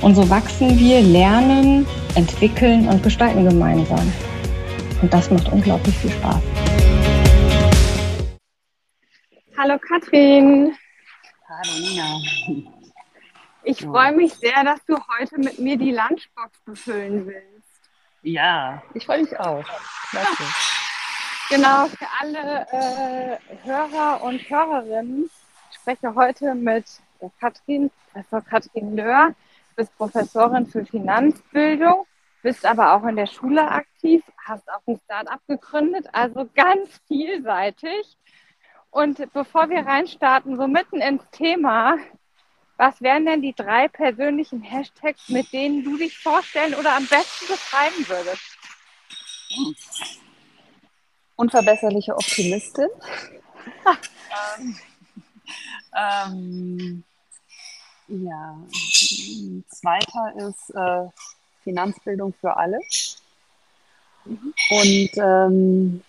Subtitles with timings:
[0.00, 1.84] Und so wachsen wir, lernen,
[2.14, 4.12] entwickeln und gestalten gemeinsam.
[5.02, 6.40] Und das macht unglaublich viel Spaß.
[9.56, 10.72] Hallo Katrin.
[11.48, 12.20] Hallo Nina.
[13.64, 17.80] Ich freue mich sehr, dass du heute mit mir die Lunchbox befüllen willst.
[18.22, 19.64] Ja, ich freue mich auch.
[20.10, 20.44] Klasse.
[21.50, 25.28] Genau, für alle äh, Hörer und Hörerinnen
[25.72, 26.84] spreche heute mit
[27.20, 29.34] der Katrin, Professor Katrin Löhr.
[29.78, 32.04] Du bist Professorin für Finanzbildung,
[32.42, 38.16] bist aber auch in der Schule aktiv, hast auch ein Start-up gegründet, also ganz vielseitig.
[38.90, 41.96] Und bevor wir reinstarten, so mitten ins Thema,
[42.76, 47.46] was wären denn die drei persönlichen Hashtags, mit denen du dich vorstellen oder am besten
[47.46, 48.58] beschreiben würdest?
[51.36, 52.88] Unverbesserliche Optimistin.
[54.58, 54.76] ähm,
[55.94, 57.04] ähm,
[58.08, 58.58] ja,
[59.68, 61.08] zweiter ist äh,
[61.62, 62.78] Finanzbildung für alle.
[64.24, 66.02] Und ähm,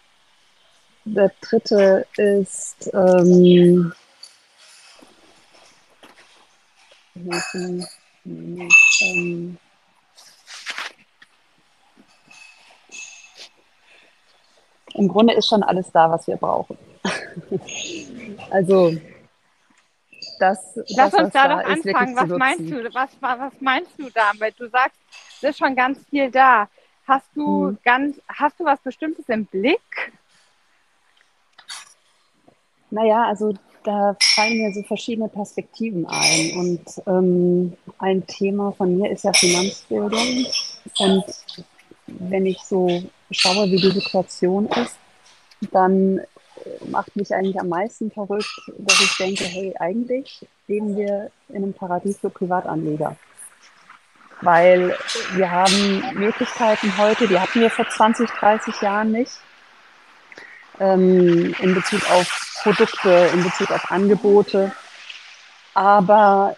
[1.06, 3.94] der dritte ist ähm,
[7.54, 7.86] ähm,
[14.94, 16.78] im Grunde ist schon alles da, was wir brauchen.
[18.50, 18.94] also
[20.40, 22.16] das, Lass uns da doch anfangen.
[22.16, 22.94] Was meinst du?
[22.94, 24.60] Was, was meinst du damit?
[24.60, 24.98] Du sagst,
[25.38, 26.68] es ist schon ganz viel da.
[27.08, 27.78] Hast du hm.
[27.84, 30.12] ganz, hast du was Bestimmtes im Blick?
[32.92, 36.52] Naja, also da fallen mir so verschiedene Perspektiven ein.
[36.58, 40.46] Und ähm, ein Thema von mir ist ja Finanzbildung.
[41.00, 41.26] Und
[42.08, 44.98] wenn ich so schaue, wie die Situation ist,
[45.72, 46.22] dann
[46.88, 51.74] macht mich eigentlich am meisten verrückt, dass ich denke, hey, eigentlich leben wir in einem
[51.74, 53.16] Paradies für Privatanleger.
[54.42, 54.96] Weil
[55.34, 59.34] wir haben Möglichkeiten heute, die hatten wir vor 20, 30 Jahren nicht,
[60.80, 64.72] ähm, in Bezug auf Produkte, in Bezug auf Angebote.
[65.74, 66.56] Aber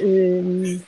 [0.00, 0.82] ähm,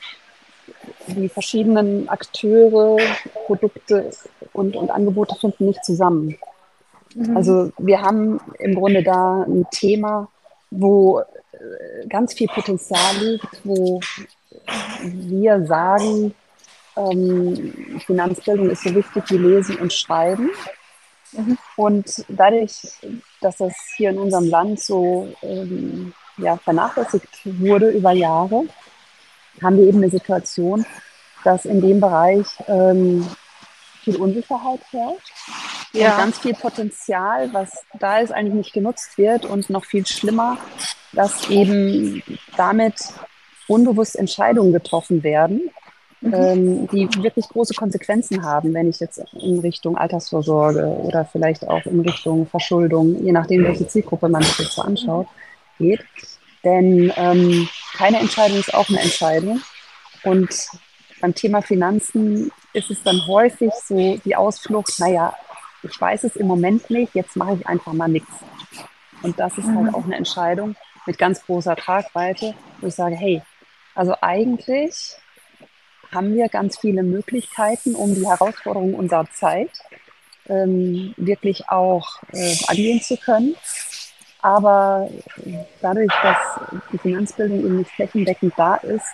[1.07, 2.97] die verschiedenen Akteure,
[3.45, 4.11] Produkte
[4.53, 6.37] und, und Angebote finden nicht zusammen.
[7.15, 7.37] Mhm.
[7.37, 10.27] Also wir haben im Grunde da ein Thema,
[10.69, 13.99] wo äh, ganz viel Potenzial liegt, wo
[15.03, 16.33] wir sagen,
[16.95, 20.49] ähm, Finanzbildung ist so wichtig wie Lesen und Schreiben.
[21.31, 21.57] Mhm.
[21.77, 22.81] Und dadurch,
[23.39, 28.65] dass das hier in unserem Land so ähm, ja, vernachlässigt wurde über Jahre,
[29.61, 30.85] haben wir eben eine Situation,
[31.43, 33.25] dass in dem Bereich ähm,
[34.11, 35.31] viel Unsicherheit herrscht
[35.93, 36.11] ja.
[36.11, 40.57] und ganz viel Potenzial, was da ist, eigentlich nicht genutzt wird und noch viel schlimmer,
[41.13, 42.23] dass eben
[42.57, 42.95] damit
[43.67, 45.69] unbewusst Entscheidungen getroffen werden,
[46.21, 46.33] mhm.
[46.33, 51.85] ähm, die wirklich große Konsequenzen haben, wenn ich jetzt in Richtung Altersvorsorge oder vielleicht auch
[51.85, 55.27] in Richtung Verschuldung, je nachdem, welche Zielgruppe man sich jetzt so anschaut,
[55.77, 56.01] geht.
[56.63, 59.61] Denn ähm, keine Entscheidung ist auch eine Entscheidung.
[60.23, 60.49] Und
[61.21, 65.35] beim Thema Finanzen ist es dann häufig so die Ausflucht, naja,
[65.83, 68.31] ich weiß es im Moment nicht, jetzt mache ich einfach mal nichts.
[69.21, 69.95] Und das ist halt mhm.
[69.95, 70.75] auch eine Entscheidung
[71.05, 73.41] mit ganz großer Tragweite, wo ich sage, hey,
[73.95, 75.15] also eigentlich
[76.11, 79.71] haben wir ganz viele Möglichkeiten, um die Herausforderungen unserer Zeit
[80.47, 83.55] ähm, wirklich auch äh, angehen zu können.
[84.41, 85.09] Aber
[85.81, 86.37] dadurch, dass
[86.91, 89.05] die Finanzbildung eben nicht flächendeckend da ist,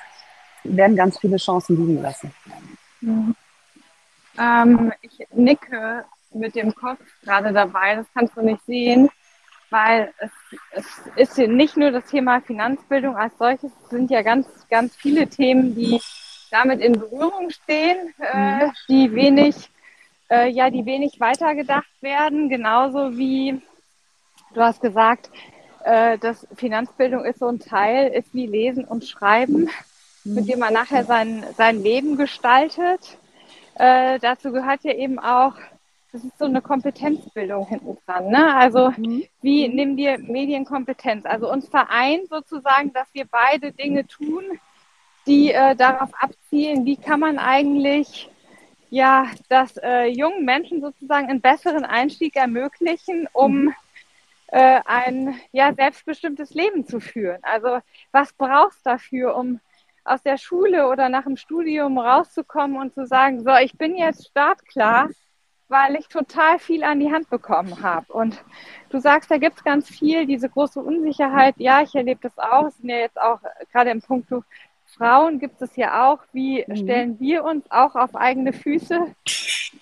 [0.63, 2.33] werden ganz viele Chancen liegen lassen.
[3.01, 3.35] Mhm.
[4.37, 9.09] Ähm, ich nicke mit dem Kopf gerade dabei, das kannst du nicht sehen,
[9.69, 10.31] weil es,
[11.15, 15.27] es ist nicht nur das Thema Finanzbildung als solches, es sind ja ganz, ganz viele
[15.27, 15.99] Themen, die
[16.51, 18.71] damit in Berührung stehen, äh, mhm.
[18.87, 19.69] die wenig,
[20.29, 23.61] äh, ja, die wenig weitergedacht werden, genauso wie
[24.53, 25.29] du hast gesagt,
[25.83, 29.69] äh, dass Finanzbildung ist so ein Teil, ist wie Lesen und Schreiben,
[30.23, 30.33] mhm.
[30.33, 33.17] mit dem man nachher sein, sein Leben gestaltet.
[33.77, 35.53] Äh, dazu gehört ja eben auch,
[36.11, 38.29] das ist so eine Kompetenzbildung hinten dran.
[38.29, 38.55] Ne?
[38.55, 39.23] Also mhm.
[39.41, 41.25] wie nimm dir Medienkompetenz?
[41.25, 44.43] Also uns vereint sozusagen, dass wir beide Dinge tun,
[45.27, 48.29] die äh, darauf abzielen, wie kann man eigentlich
[48.89, 53.73] ja, das äh, jungen Menschen sozusagen einen besseren Einstieg ermöglichen, um mhm.
[54.47, 57.39] äh, ein ja, selbstbestimmtes Leben zu führen.
[57.43, 57.79] Also
[58.11, 59.59] was brauchst du dafür, um
[60.07, 64.27] aus der Schule oder nach dem Studium rauszukommen und zu sagen, so, ich bin jetzt
[64.27, 65.09] startklar,
[65.67, 68.11] weil ich total viel an die Hand bekommen habe.
[68.13, 68.41] Und
[68.89, 71.55] du sagst, da gibt es ganz viel, diese große Unsicherheit.
[71.57, 72.67] Ja, ich erlebe das auch.
[72.67, 73.39] Es sind ja jetzt auch
[73.71, 74.29] gerade im Punkt
[74.85, 76.19] Frauen gibt es ja auch.
[76.31, 76.75] Wie mhm.
[76.77, 79.13] stellen wir uns auch auf eigene Füße?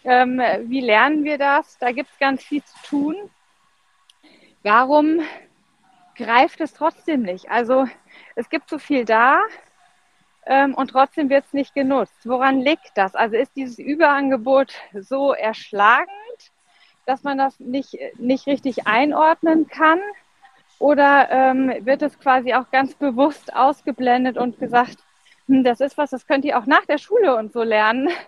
[0.03, 1.77] Ähm, wie lernen wir das?
[1.77, 3.15] Da gibt es ganz viel zu tun.
[4.63, 5.19] Warum
[6.15, 7.49] greift es trotzdem nicht?
[7.51, 7.85] Also
[8.35, 9.41] es gibt so viel da
[10.45, 12.15] ähm, und trotzdem wird es nicht genutzt.
[12.23, 13.15] Woran liegt das?
[13.15, 16.09] Also ist dieses Überangebot so erschlagend,
[17.05, 19.99] dass man das nicht, nicht richtig einordnen kann?
[20.77, 24.97] Oder ähm, wird es quasi auch ganz bewusst ausgeblendet und gesagt,
[25.47, 28.09] hm, das ist was, das könnt ihr auch nach der Schule und so lernen.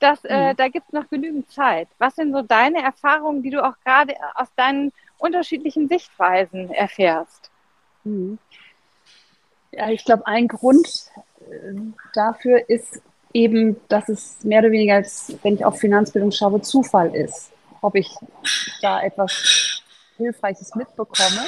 [0.00, 0.56] Das, äh, mhm.
[0.56, 1.88] Da gibt es noch genügend Zeit.
[1.98, 7.50] Was sind so deine Erfahrungen, die du auch gerade aus deinen unterschiedlichen Sichtweisen erfährst?
[8.04, 8.38] Mhm.
[9.72, 11.10] Ja, ich glaube, ein Grund
[12.14, 13.00] dafür ist
[13.32, 17.50] eben, dass es mehr oder weniger, als wenn ich auf Finanzbildung schaue, Zufall ist.
[17.80, 18.08] Ob ich
[18.82, 19.82] da etwas
[20.16, 21.46] Hilfreiches mitbekomme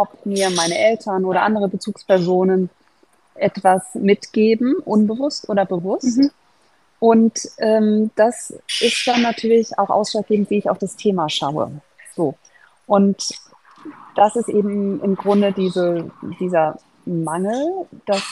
[0.00, 2.70] ob mir meine Eltern oder andere Bezugspersonen
[3.34, 6.16] etwas mitgeben, unbewusst oder bewusst.
[6.16, 6.30] Mhm.
[6.98, 11.70] Und ähm, das ist dann natürlich auch ausschlaggebend, wie ich auf das Thema schaue.
[12.16, 12.34] So.
[12.86, 13.28] Und
[14.16, 16.10] das ist eben im Grunde diese,
[16.40, 18.22] dieser Mangel, dass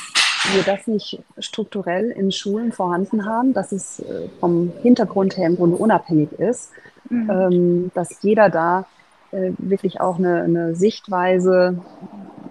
[0.55, 5.57] wir das nicht strukturell in Schulen vorhanden haben, dass es äh, vom Hintergrund her im
[5.57, 6.71] Grunde unabhängig ist,
[7.09, 7.31] mhm.
[7.31, 8.87] ähm, dass jeder da
[9.31, 11.79] äh, wirklich auch eine, eine Sichtweise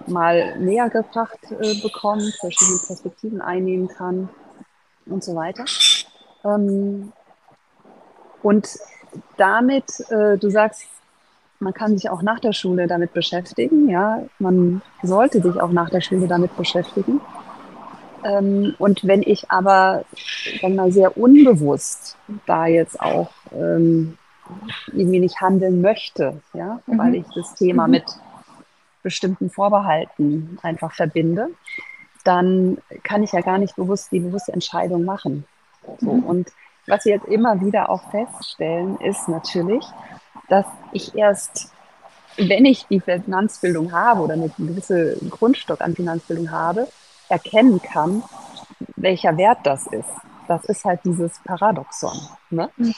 [0.05, 4.29] mal näher gebracht äh, bekommt, verschiedene Perspektiven einnehmen kann
[5.05, 5.65] und so weiter.
[6.45, 7.11] Ähm,
[8.43, 8.69] und
[9.37, 10.85] damit, du sagst,
[11.59, 15.89] man kann sich auch nach der Schule damit beschäftigen, ja, man sollte sich auch nach
[15.89, 17.19] der Schule damit beschäftigen.
[18.27, 20.03] Ähm, und wenn ich aber,
[20.59, 24.17] wir mal, sehr unbewusst da jetzt auch ähm,
[24.87, 26.97] irgendwie nicht handeln möchte, ja, mhm.
[26.97, 27.91] weil ich das Thema mhm.
[27.91, 28.05] mit
[29.03, 31.49] bestimmten Vorbehalten einfach verbinde,
[32.23, 35.45] dann kann ich ja gar nicht bewusst die bewusste Entscheidung machen.
[35.99, 36.13] So.
[36.13, 36.23] Mhm.
[36.23, 36.51] Und
[36.85, 39.85] was wir jetzt immer wieder auch feststellen, ist natürlich,
[40.49, 41.71] dass ich erst,
[42.37, 46.87] wenn ich die Finanzbildung habe oder einen gewissen Grundstock an Finanzbildung habe,
[47.29, 48.23] erkennen kann,
[48.95, 50.09] welcher Wert das ist.
[50.47, 52.17] Das ist halt dieses Paradoxon.
[52.49, 52.69] Ne?
[52.77, 52.93] Mhm.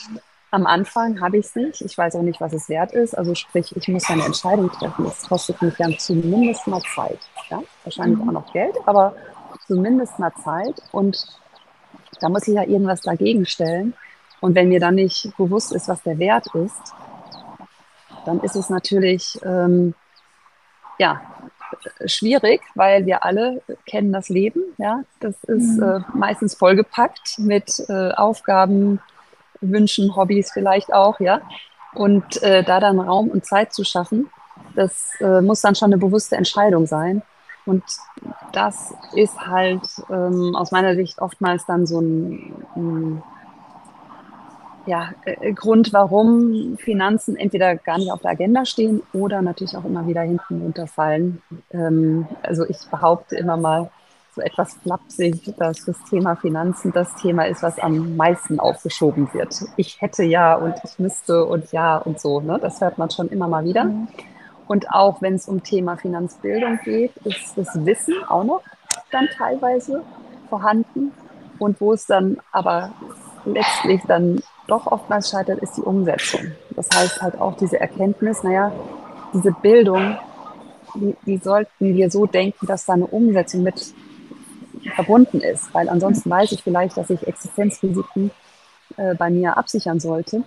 [0.52, 1.82] Am Anfang habe ich es nicht.
[1.82, 3.16] Ich weiß auch nicht, was es wert ist.
[3.16, 5.06] Also sprich, ich muss eine Entscheidung treffen.
[5.06, 7.20] Das kostet mich dann zumindest mal Zeit.
[7.50, 7.62] Ja?
[7.84, 8.30] Wahrscheinlich mhm.
[8.30, 9.16] auch noch Geld, aber
[9.68, 10.82] zumindest mal Zeit.
[10.92, 11.26] Und
[12.20, 13.94] da muss ich ja irgendwas dagegen stellen.
[14.42, 16.94] Und wenn mir dann nicht bewusst ist, was der Wert ist,
[18.26, 19.94] dann ist es natürlich ähm,
[21.00, 21.22] ja,
[22.06, 24.62] schwierig, weil wir alle kennen das Leben.
[24.78, 25.04] Ja?
[25.20, 25.84] Das ist mhm.
[25.84, 29.00] äh, meistens vollgepackt mit äh, Aufgaben,
[29.62, 31.42] Wünschen, Hobbys vielleicht auch, ja.
[31.94, 34.30] Und äh, da dann Raum und Zeit zu schaffen,
[34.76, 37.24] das äh, muss dann schon eine bewusste Entscheidung sein.
[37.66, 37.84] Und
[38.54, 43.24] das ist halt ähm, aus meiner Sicht oftmals dann so ein, ein
[44.86, 49.86] ja, äh, Grund, warum Finanzen entweder gar nicht auf der Agenda stehen oder natürlich auch
[49.86, 51.42] immer wieder hinten runterfallen.
[51.72, 53.90] Ähm, also ich behaupte immer mal,
[54.36, 59.56] so etwas flapsig, dass das Thema Finanzen das Thema ist, was am meisten aufgeschoben wird.
[59.76, 62.40] Ich hätte ja und ich müsste und ja und so.
[62.40, 62.60] Ne?
[62.62, 63.86] Das hört man schon immer mal wieder.
[63.86, 64.08] Mhm.
[64.68, 68.62] Und auch wenn es um Thema Finanzbildung geht, ist das Wissen auch noch
[69.12, 70.04] dann teilweise
[70.48, 71.12] vorhanden.
[71.58, 72.92] Und wo es dann aber
[73.46, 76.52] letztlich dann doch oftmals scheitert, ist die Umsetzung.
[76.76, 78.72] Das heißt halt auch diese Erkenntnis, naja,
[79.34, 80.18] diese Bildung,
[80.96, 83.94] die, die sollten wir so denken, dass da eine Umsetzung mit
[84.96, 88.32] verbunden ist, weil ansonsten weiß ich vielleicht, dass ich Existenzrisiken
[88.98, 90.44] äh, bei mir absichern sollte.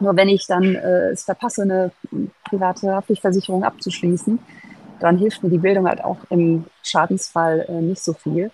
[0.00, 1.90] Nur wenn ich dann äh, es verpasse, eine
[2.44, 4.38] private Haftpflichtversicherung abzuschließen,
[5.00, 8.50] dann hilft mir die Bildung halt auch im Schadensfall äh, nicht so viel.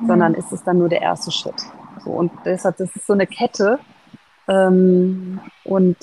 [0.00, 0.06] mhm.
[0.06, 1.54] sondern ist es dann nur der erste Schritt.
[2.04, 3.78] So, und deshalb, das ist so eine Kette
[4.48, 5.96] ähm, und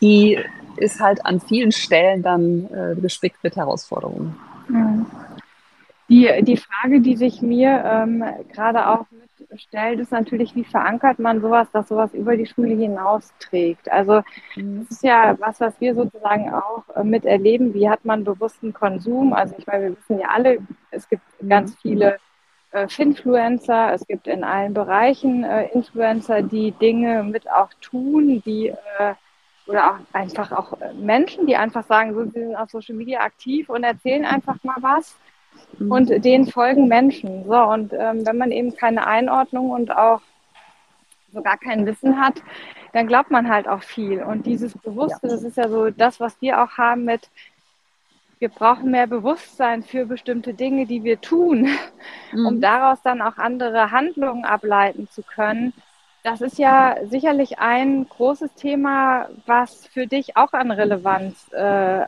[0.00, 0.38] die
[0.76, 4.36] ist halt an vielen Stellen dann äh, gespickt mit Herausforderungen.
[4.68, 5.06] Mhm.
[6.08, 8.22] Die, die Frage, die sich mir ähm,
[8.52, 9.06] gerade auch
[9.56, 13.90] stellt, ist natürlich, wie verankert man sowas, dass sowas über die Schule hinaus trägt.
[13.90, 14.22] Also
[14.54, 14.80] mhm.
[14.80, 17.74] das ist ja was, was wir sozusagen auch äh, miterleben.
[17.74, 19.32] Wie hat man bewussten Konsum?
[19.32, 20.58] Also ich meine, wir wissen ja alle,
[20.90, 21.48] es gibt mhm.
[21.48, 22.18] ganz viele
[22.76, 28.68] äh, Finfluencer, es gibt in allen Bereichen äh, Influencer, die Dinge mit auch tun, die
[28.68, 29.14] äh,
[29.66, 33.20] oder auch einfach auch äh, Menschen, die einfach sagen, so, sie sind auf Social Media
[33.20, 35.16] aktiv und erzählen einfach mal was.
[35.78, 35.90] Mhm.
[35.90, 37.44] Und denen folgen Menschen.
[37.46, 40.20] So, und ähm, wenn man eben keine Einordnung und auch
[41.32, 42.42] so gar kein Wissen hat,
[42.92, 44.22] dann glaubt man halt auch viel.
[44.22, 45.32] Und dieses Bewusste, ja.
[45.32, 47.30] das ist ja so das, was wir auch haben mit,
[48.38, 51.68] wir brauchen mehr Bewusstsein für bestimmte Dinge, die wir tun,
[52.32, 52.46] mhm.
[52.46, 55.72] um daraus dann auch andere Handlungen ableiten zu können.
[56.22, 62.04] Das ist ja sicherlich ein großes Thema, was für dich auch an Relevanz äh,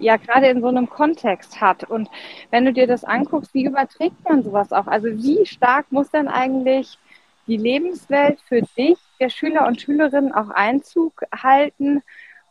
[0.00, 1.84] ja gerade in so einem Kontext hat.
[1.84, 2.10] Und
[2.50, 4.86] wenn du dir das anguckst, wie überträgt man sowas auch?
[4.86, 6.98] Also wie stark muss denn eigentlich
[7.46, 12.02] die Lebenswelt für dich, der Schüler und Schülerinnen, auch Einzug halten,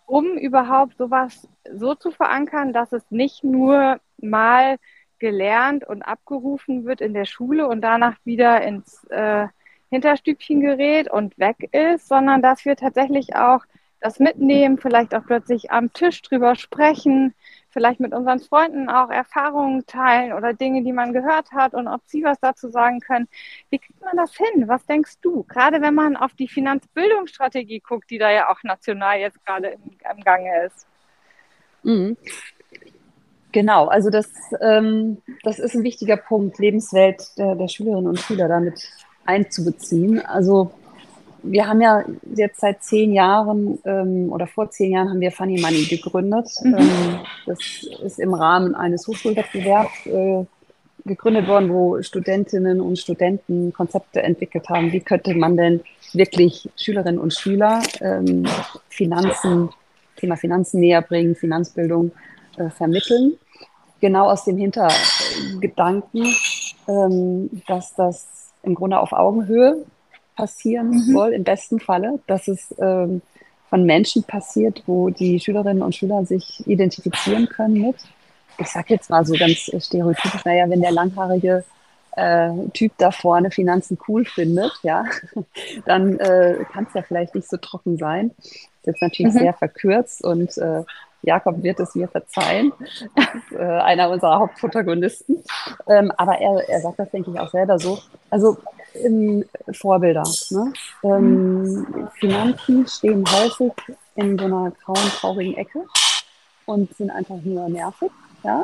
[0.08, 4.78] um überhaupt sowas so zu verankern, dass es nicht nur mal
[5.20, 9.48] gelernt und abgerufen wird in der Schule und danach wieder ins äh,
[9.90, 13.66] Hinterstübchen gerät und weg ist, sondern dass wir tatsächlich auch
[14.00, 17.34] das mitnehmen, vielleicht auch plötzlich am Tisch drüber sprechen,
[17.78, 22.02] vielleicht mit unseren Freunden auch Erfahrungen teilen oder Dinge, die man gehört hat und ob
[22.08, 23.28] sie was dazu sagen können.
[23.70, 24.68] Wie kriegt man das hin?
[24.68, 25.44] Was denkst du?
[25.44, 29.82] Gerade wenn man auf die Finanzbildungsstrategie guckt, die da ja auch national jetzt gerade im,
[30.12, 30.88] im Gange ist.
[31.84, 32.18] Mhm.
[33.52, 38.48] Genau, also das, ähm, das ist ein wichtiger Punkt, Lebenswelt der, der Schülerinnen und Schüler
[38.48, 38.90] damit
[39.24, 40.20] einzubeziehen.
[40.26, 40.72] Also
[41.52, 42.04] wir haben ja
[42.36, 46.50] jetzt seit zehn Jahren ähm, oder vor zehn Jahren haben wir Funny Money gegründet.
[46.64, 46.76] Mhm.
[46.78, 47.60] Ähm, das
[48.04, 50.46] ist im Rahmen eines Hochschulwettbewerbs äh,
[51.06, 54.92] gegründet worden, wo Studentinnen und Studenten Konzepte entwickelt haben.
[54.92, 55.82] Wie könnte man denn
[56.14, 58.46] wirklich Schülerinnen und Schüler ähm,
[58.90, 59.70] Finanzen,
[60.18, 62.12] Thema Finanzen näher bringen, Finanzbildung
[62.58, 63.34] äh, vermitteln?
[64.00, 66.28] Genau aus dem Hintergedanken,
[66.88, 69.86] ähm, dass das im Grunde auf Augenhöhe
[70.38, 71.14] passieren mhm.
[71.14, 73.22] soll, im besten Falle, dass es ähm,
[73.70, 77.96] von Menschen passiert, wo die Schülerinnen und Schüler sich identifizieren können mit.
[78.60, 81.66] Ich sage jetzt mal so ganz stereotypisch, naja, wenn der langhaarige
[82.16, 85.06] äh, Typ da vorne Finanzen cool findet, ja,
[85.86, 88.32] dann äh, kann es ja vielleicht nicht so trocken sein.
[88.38, 89.40] Das ist jetzt natürlich mhm.
[89.40, 90.84] sehr verkürzt und äh,
[91.22, 92.72] Jakob wird es mir verzeihen.
[93.16, 95.44] Ist äh, einer unserer Hauptprotagonisten.
[95.88, 98.00] Ähm, aber er, er sagt das, denke ich, auch selber so.
[98.30, 98.58] Also
[99.04, 100.24] ähm, Vorbilder.
[100.52, 100.74] Ne?
[101.04, 103.74] Ähm, Finanzen stehen häufig
[104.16, 105.86] in so einer grauen, traurigen Ecke
[106.66, 108.12] und sind einfach nur nervig.
[108.44, 108.64] Ja?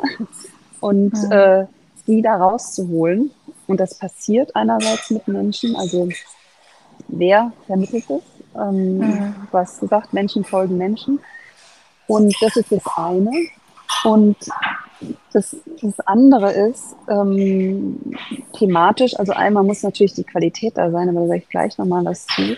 [0.80, 1.32] Und mhm.
[1.32, 1.66] äh,
[2.06, 3.30] die da rauszuholen,
[3.66, 6.08] und das passiert einerseits mit Menschen, also
[7.08, 8.22] wer vermittelt es?
[8.56, 9.34] Ähm, mhm.
[9.50, 11.20] Du hast gesagt, Menschen folgen Menschen.
[12.06, 13.30] Und das ist das eine.
[14.04, 14.36] Und
[15.32, 17.98] das, das andere ist ähm,
[18.56, 22.04] thematisch, also einmal muss natürlich die Qualität da sein, aber da sage ich gleich nochmal
[22.04, 22.56] was zu,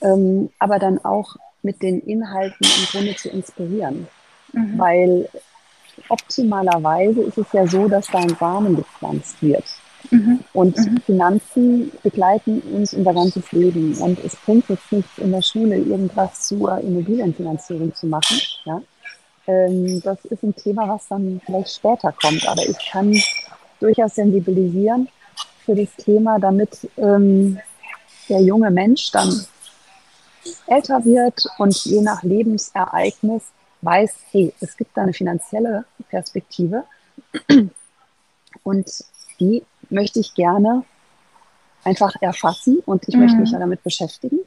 [0.00, 4.08] ähm, aber dann auch mit den Inhalten im Grunde zu inspirieren.
[4.52, 4.78] Mhm.
[4.78, 5.28] Weil
[6.08, 9.64] optimalerweise ist es ja so, dass da ein Samen gepflanzt wird.
[10.10, 10.40] Mhm.
[10.52, 11.00] Und mhm.
[11.04, 13.96] Finanzen begleiten uns unser ganzes Leben.
[13.98, 18.38] Und es bringt jetzt nicht in der Schule irgendwas zur Immobilienfinanzierung zu machen.
[18.64, 18.82] Ja?
[19.46, 22.46] Ähm, das ist ein Thema, was dann vielleicht später kommt.
[22.48, 23.14] Aber ich kann
[23.80, 25.08] durchaus sensibilisieren
[25.64, 27.58] für das Thema, damit ähm,
[28.28, 29.46] der junge Mensch dann
[30.66, 33.42] älter wird und je nach Lebensereignis
[33.80, 36.84] weiß, hey, es gibt da eine finanzielle Perspektive
[38.62, 38.86] und
[39.40, 40.84] die möchte ich gerne
[41.84, 43.22] einfach erfassen und ich mhm.
[43.22, 44.40] möchte mich ja damit beschäftigen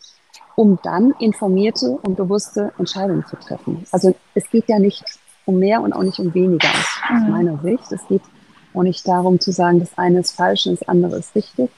[0.57, 3.85] um dann informierte und bewusste Entscheidungen zu treffen.
[3.91, 5.03] Also es geht ja nicht
[5.45, 7.29] um mehr und auch nicht um weniger aus mhm.
[7.29, 7.91] meiner Sicht.
[7.91, 8.23] Es geht
[8.73, 11.69] auch nicht darum zu sagen, das eine ist falsch und das andere ist richtig,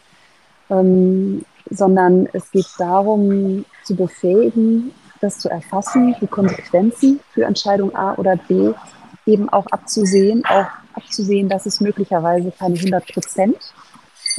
[0.69, 8.15] ähm, sondern es geht darum zu befähigen, das zu erfassen, die Konsequenzen für Entscheidung A
[8.15, 8.71] oder B
[9.25, 13.57] eben auch abzusehen, auch abzusehen, dass es möglicherweise keine 100 Prozent,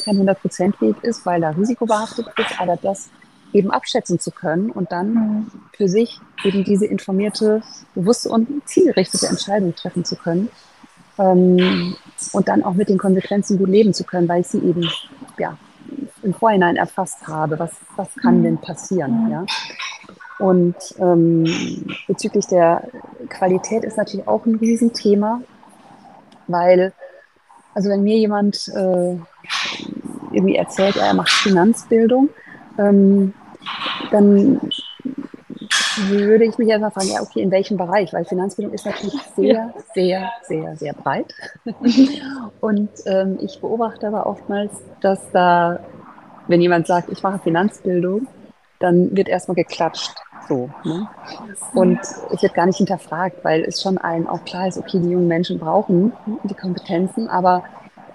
[0.05, 3.11] kein 100 Prozent Weg ist, weil da risikobehaftet ist, aber das
[3.53, 5.51] eben abschätzen zu können und dann mhm.
[5.77, 7.63] für sich eben diese informierte,
[7.95, 10.49] bewusste und zielgerichtete Entscheidung treffen zu können.
[11.19, 11.97] ähm,
[12.33, 14.89] und dann auch mit den Konsequenzen gut leben zu können, weil ich sie eben
[15.39, 15.57] ja,
[16.23, 17.59] im Vorhinein erfasst habe.
[17.59, 19.31] Was, was kann denn passieren?
[19.31, 19.45] Ja?
[20.39, 21.47] Und ähm,
[22.07, 22.89] bezüglich der
[23.29, 25.43] Qualität ist natürlich auch ein Riesenthema,
[26.51, 26.93] weil,
[27.75, 29.17] also wenn mir jemand äh,
[30.33, 32.29] irgendwie erzählt, er macht Finanzbildung,
[32.79, 33.35] ähm,
[34.11, 34.61] dann
[36.09, 38.13] würde ich mich einfach fragen, ja, okay, in welchem Bereich?
[38.13, 41.35] Weil Finanzbildung ist natürlich sehr, sehr, sehr, sehr breit.
[42.61, 45.81] Und ähm, ich beobachte aber oftmals, dass da,
[46.49, 48.27] wenn jemand sagt, ich mache Finanzbildung,
[48.79, 50.15] dann wird erstmal geklatscht.
[50.51, 51.09] So, ne?
[51.75, 52.01] Und
[52.33, 55.29] es wird gar nicht hinterfragt, weil es schon allen auch klar ist, okay, die jungen
[55.29, 57.63] Menschen brauchen die Kompetenzen, aber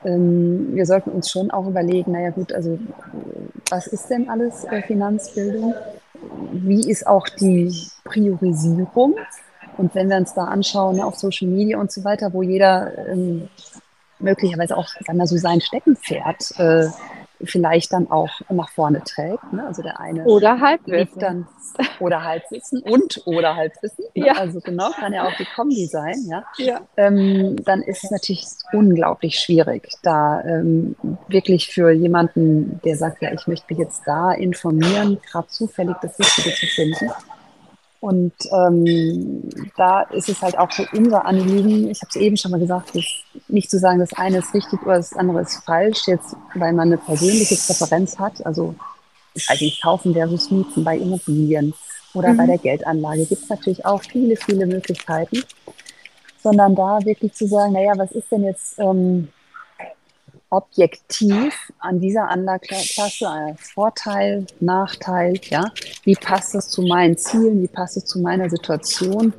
[0.03, 2.77] ähm, wir sollten uns schon auch überlegen, naja gut, also
[3.69, 5.75] was ist denn alles äh, Finanzbildung?
[6.51, 7.73] Wie ist auch die
[8.03, 9.15] Priorisierung?
[9.77, 13.07] Und wenn wir uns da anschauen ne, auf Social Media und so weiter, wo jeder
[13.07, 13.47] ähm,
[14.19, 16.87] möglicherweise auch sagen wir so sein Steckenpferd äh,
[17.43, 19.53] vielleicht dann auch nach vorne trägt.
[19.53, 19.65] Ne?
[19.65, 21.19] Also der eine oder Halbwissen.
[21.19, 21.47] Dann,
[21.99, 24.05] oder Halbwissen und oder Halbwissen.
[24.15, 24.27] Ne?
[24.27, 24.33] Ja.
[24.33, 26.15] Also genau, kann ja auch die Kombi sein.
[26.27, 26.43] Ja?
[26.57, 26.81] ja.
[26.97, 30.95] Ähm, dann ist es natürlich unglaublich schwierig, da ähm,
[31.27, 36.17] wirklich für jemanden, der sagt, ja, ich möchte mich jetzt da informieren, gerade zufällig das
[36.19, 37.11] Richtige zu finden.
[38.05, 42.51] Und ähm, da ist es halt auch für unser Anliegen, ich habe es eben schon
[42.51, 42.91] mal gesagt,
[43.47, 46.89] nicht zu sagen, das eine ist richtig oder das andere ist falsch, jetzt weil man
[46.89, 48.45] eine persönliche Präferenz hat.
[48.45, 48.75] Also
[49.33, 51.73] ich weiß nicht, kaufen versus mieten bei Immobilien
[52.13, 52.37] oder mhm.
[52.37, 55.43] bei der Geldanlage gibt es natürlich auch viele, viele Möglichkeiten.
[56.43, 59.29] Sondern da wirklich zu sagen, naja, was ist denn jetzt ähm,
[60.49, 65.71] objektiv an dieser Anlageklasse als Vorteil, Nachteil, ja,
[66.03, 69.33] wie passt das zu meinen Zielen, wie passt es zu meiner Situation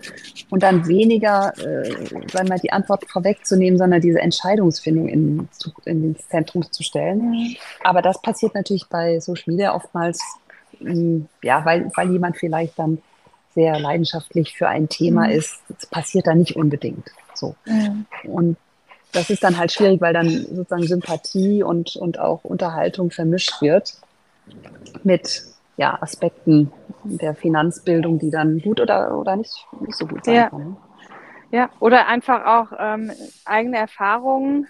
[0.51, 1.91] und dann weniger, äh,
[2.31, 5.49] sagen wir, die Antwort vorwegzunehmen, sondern diese Entscheidungsfindung in,
[5.85, 7.31] in ins Zentrum zu stellen.
[7.31, 7.57] Mhm.
[7.85, 10.21] Aber das passiert natürlich bei Social Media oftmals,
[10.81, 12.99] mh, hm, ja, weil, weil jemand vielleicht dann
[13.55, 15.33] sehr leidenschaftlich für ein Thema mhm.
[15.33, 17.11] ist, das passiert da nicht unbedingt.
[17.35, 17.55] So.
[17.65, 18.07] Mhm.
[18.25, 18.57] Und
[19.13, 23.95] das ist dann halt schwierig, weil dann sozusagen Sympathie und, und auch Unterhaltung vermischt wird
[25.03, 25.43] mit
[25.77, 26.73] ja, Aspekten
[27.05, 30.51] der Finanzbildung, die dann gut oder, oder nicht, nicht so gut sein ja.
[30.51, 30.77] können.
[31.53, 33.13] Ja, oder einfach auch ähm,
[33.45, 34.67] eigene Erfahrungen,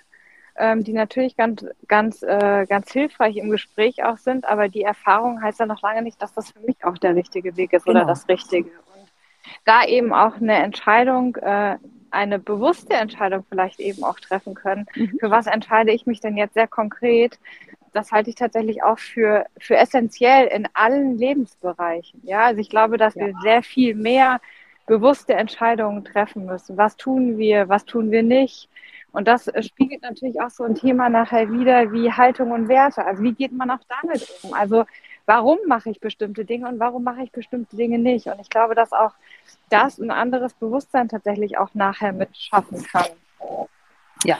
[0.57, 5.43] ähm, die natürlich ganz, ganz, äh, ganz hilfreich im Gespräch auch sind, aber die Erfahrung
[5.43, 8.01] heißt ja noch lange nicht, dass das für mich auch der richtige Weg ist genau.
[8.01, 8.69] oder das Richtige.
[8.69, 9.09] Und
[9.65, 11.79] da eben auch eine Entscheidung äh,
[12.17, 14.87] eine bewusste Entscheidung vielleicht eben auch treffen können.
[14.95, 15.19] Mhm.
[15.21, 17.39] Für was entscheide ich mich denn jetzt sehr konkret?
[17.93, 22.21] Das halte ich tatsächlich auch für, für essentiell in allen Lebensbereichen.
[22.25, 23.27] Ja, also ich glaube, dass ja.
[23.27, 24.41] wir sehr viel mehr
[24.87, 26.77] bewusste Entscheidungen treffen müssen.
[26.77, 27.69] Was tun wir?
[27.69, 28.69] Was tun wir nicht?
[29.13, 33.05] Und das spiegelt natürlich auch so ein Thema nachher wieder wie Haltung und Werte.
[33.05, 34.53] Also wie geht man auch damit um?
[34.53, 34.85] Also
[35.27, 38.27] warum mache ich bestimmte Dinge und warum mache ich bestimmte Dinge nicht?
[38.27, 39.13] Und ich glaube, dass auch
[39.69, 43.07] das ein anderes Bewusstsein tatsächlich auch nachher mit schaffen kann.
[44.25, 44.39] Ja.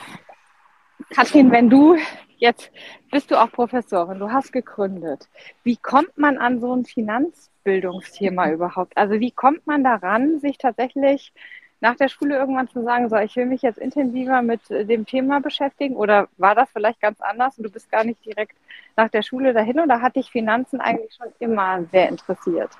[1.09, 1.97] Katrin, wenn du
[2.37, 2.71] jetzt
[3.11, 5.27] bist du auch Professorin, du hast gegründet.
[5.63, 8.97] Wie kommt man an so ein Finanzbildungsthema überhaupt?
[8.97, 11.33] Also wie kommt man daran, sich tatsächlich
[11.79, 15.39] nach der Schule irgendwann zu sagen, so, ich will mich jetzt intensiver mit dem Thema
[15.39, 15.95] beschäftigen?
[15.95, 18.55] Oder war das vielleicht ganz anders und du bist gar nicht direkt
[18.95, 22.71] nach der Schule dahin oder hat dich Finanzen eigentlich schon immer sehr interessiert?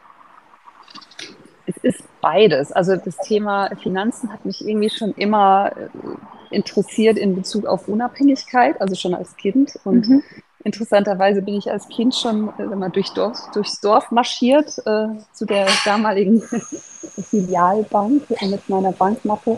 [1.68, 2.72] Es ist beides.
[2.72, 8.80] Also das Thema Finanzen hat mich irgendwie schon immer äh, interessiert in Bezug auf Unabhängigkeit,
[8.80, 9.78] also schon als Kind.
[9.84, 10.24] Und mhm.
[10.68, 15.46] Interessanterweise bin ich als Kind schon äh, mal durch Dorf, durchs Dorf marschiert äh, zu
[15.46, 16.42] der damaligen
[17.30, 19.58] Filialbank mit meiner Bankmappe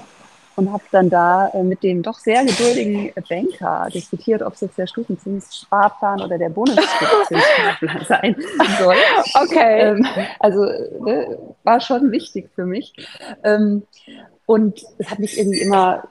[0.56, 4.78] und habe dann da äh, mit dem doch sehr geduldigen Banker diskutiert, ob es jetzt
[4.78, 8.36] der Stufenzinssparplan oder der Bonuszinssparplan sein
[8.78, 8.96] soll.
[9.42, 9.82] Okay.
[9.82, 10.06] Ähm,
[10.40, 12.94] also ne, war schon wichtig für mich.
[13.44, 13.84] Ähm,
[14.46, 16.04] und es hat mich irgendwie immer,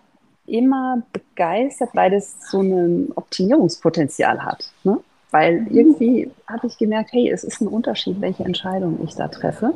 [0.49, 4.71] immer begeistert, weil das so ein Optimierungspotenzial hat.
[4.85, 4.99] Ne?
[5.31, 9.75] Weil irgendwie habe ich gemerkt, hey, es ist ein Unterschied, welche Entscheidung ich da treffe.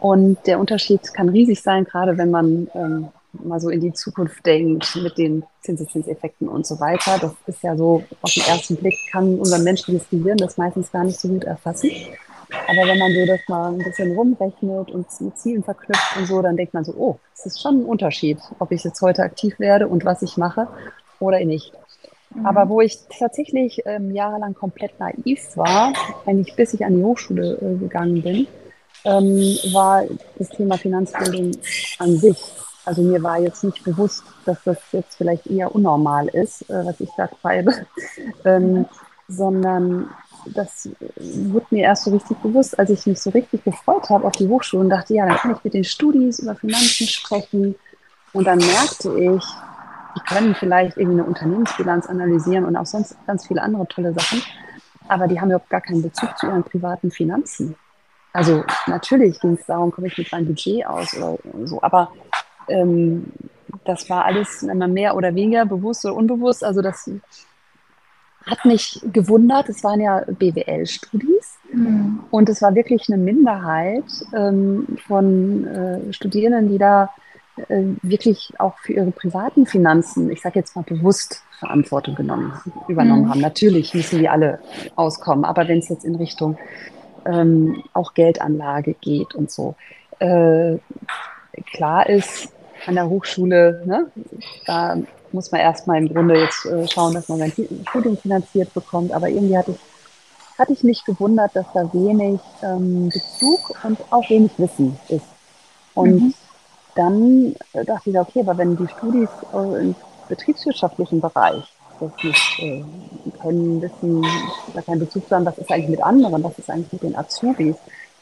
[0.00, 4.44] Und der Unterschied kann riesig sein, gerade wenn man ähm, mal so in die Zukunft
[4.44, 7.18] denkt mit den Zinseszinseffekten und so weiter.
[7.20, 11.04] Das ist ja so, auf den ersten Blick kann unser menschliches Gehirn das meistens gar
[11.04, 11.90] nicht so gut erfassen.
[12.68, 16.42] Aber wenn man so das mal ein bisschen rumrechnet und mit Zielen verknüpft und so,
[16.42, 19.58] dann denkt man so, oh, es ist schon ein Unterschied, ob ich jetzt heute aktiv
[19.58, 20.68] werde und was ich mache
[21.20, 21.72] oder nicht.
[22.34, 22.46] Mhm.
[22.46, 25.92] Aber wo ich tatsächlich ähm, jahrelang komplett naiv war,
[26.26, 28.46] eigentlich bis ich an die Hochschule äh, gegangen bin,
[29.04, 30.04] ähm, war
[30.38, 31.52] das Thema Finanzbildung
[31.98, 32.38] an sich
[32.84, 37.00] Also mir war jetzt nicht bewusst, dass das jetzt vielleicht eher unnormal ist, äh, was
[37.00, 37.72] ich da treibe,
[38.44, 38.86] ähm,
[39.28, 40.10] sondern
[40.46, 44.32] das wurde mir erst so richtig bewusst, als ich mich so richtig gefreut habe auf
[44.32, 47.74] die Hochschule und dachte, ja, dann kann ich mit den Studis über Finanzen sprechen.
[48.32, 49.44] Und dann merkte ich,
[50.16, 54.42] die können vielleicht irgendwie eine Unternehmensbilanz analysieren und auch sonst ganz viele andere tolle Sachen,
[55.08, 57.76] aber die haben überhaupt gar keinen Bezug zu ihren privaten Finanzen.
[58.32, 62.12] Also natürlich ging es darum, komme ich mit meinem Budget aus oder so, aber
[62.68, 63.32] ähm,
[63.84, 66.64] das war alles immer mehr oder weniger bewusst oder unbewusst.
[66.64, 67.10] Also das
[68.46, 69.68] hat mich gewundert.
[69.68, 72.20] Es waren ja BWL-Studis mhm.
[72.30, 77.10] und es war wirklich eine Minderheit ähm, von äh, Studierenden, die da
[77.68, 82.52] äh, wirklich auch für ihre privaten Finanzen, ich sage jetzt mal bewusst, Verantwortung genommen,
[82.88, 83.30] übernommen mhm.
[83.30, 83.40] haben.
[83.40, 84.58] Natürlich müssen die alle
[84.96, 86.58] auskommen, aber wenn es jetzt in Richtung
[87.24, 89.76] ähm, auch Geldanlage geht und so,
[90.18, 90.78] äh,
[91.72, 92.51] klar ist,
[92.86, 94.06] an der Hochschule, ne,
[94.66, 94.96] da
[95.32, 97.52] muss man erstmal im Grunde jetzt äh, schauen, dass man sein
[97.88, 99.12] Studium finanziert bekommt.
[99.12, 104.28] Aber irgendwie hatte ich, hatte ich mich gewundert, dass da wenig ähm, Bezug und auch
[104.28, 105.24] wenig Wissen ist.
[105.94, 106.34] Und mhm.
[106.94, 109.94] dann äh, dachte ich, okay, aber wenn die Studis äh, im
[110.28, 111.64] betriebswirtschaftlichen Bereich
[112.00, 112.84] das nicht äh,
[113.40, 114.26] können, wissen,
[114.74, 117.16] da keinen Bezug zu haben, was ist eigentlich mit anderen, was ist eigentlich mit den
[117.16, 117.76] Azubis.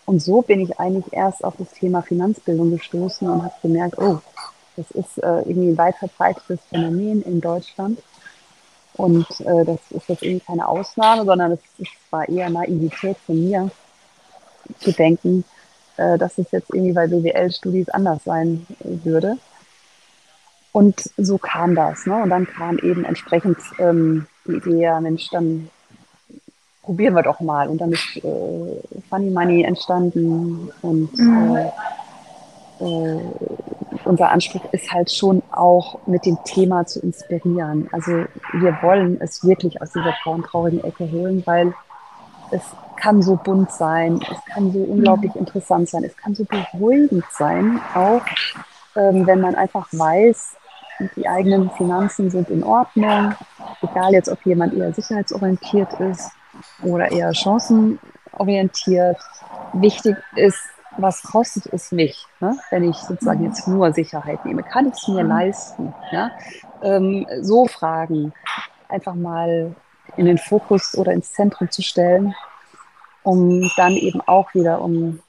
[0.07, 4.19] Und so bin ich eigentlich erst auf das Thema Finanzbildung gestoßen und habe gemerkt, oh,
[4.81, 8.01] das ist äh, irgendwie ein weit verbreitetes Phänomen in Deutschland.
[8.95, 13.43] Und äh, das ist jetzt irgendwie keine Ausnahme, sondern es, es war eher Naivität von
[13.43, 13.71] mir,
[14.79, 15.45] zu denken,
[15.97, 19.37] äh, dass es jetzt irgendwie bei BWL-Studis anders sein würde.
[20.73, 22.07] Und so kam das.
[22.07, 22.23] Ne?
[22.23, 25.69] Und dann kam eben entsprechend ähm, die Idee, ja Mensch, dann
[26.83, 27.69] probieren wir doch mal.
[27.69, 31.57] Und dann ist äh, Funny Money entstanden und mhm.
[31.57, 31.71] äh,
[32.81, 33.21] äh,
[34.05, 37.89] unser Anspruch ist halt schon auch mit dem Thema zu inspirieren.
[37.93, 41.75] Also wir wollen es wirklich aus dieser frauentraurigen Ecke holen, weil
[42.51, 42.63] es
[42.97, 45.41] kann so bunt sein, es kann so unglaublich mhm.
[45.41, 48.23] interessant sein, es kann so beruhigend sein, auch
[48.97, 50.57] ähm, wenn man einfach weiß,
[51.17, 53.35] die eigenen Finanzen sind in Ordnung,
[53.81, 56.31] egal jetzt, ob jemand eher sicherheitsorientiert ist
[56.83, 59.17] oder eher chancenorientiert.
[59.73, 60.61] Wichtig ist,
[61.03, 62.57] was kostet es mich, ne?
[62.71, 64.63] wenn ich sozusagen jetzt nur Sicherheit nehme?
[64.63, 65.95] Kann ich es mir leisten?
[66.13, 66.31] Ja?
[66.83, 68.33] Ähm, so Fragen
[68.89, 69.75] einfach mal
[70.17, 72.35] in den Fokus oder ins Zentrum zu stellen,
[73.23, 75.21] um dann eben auch wieder um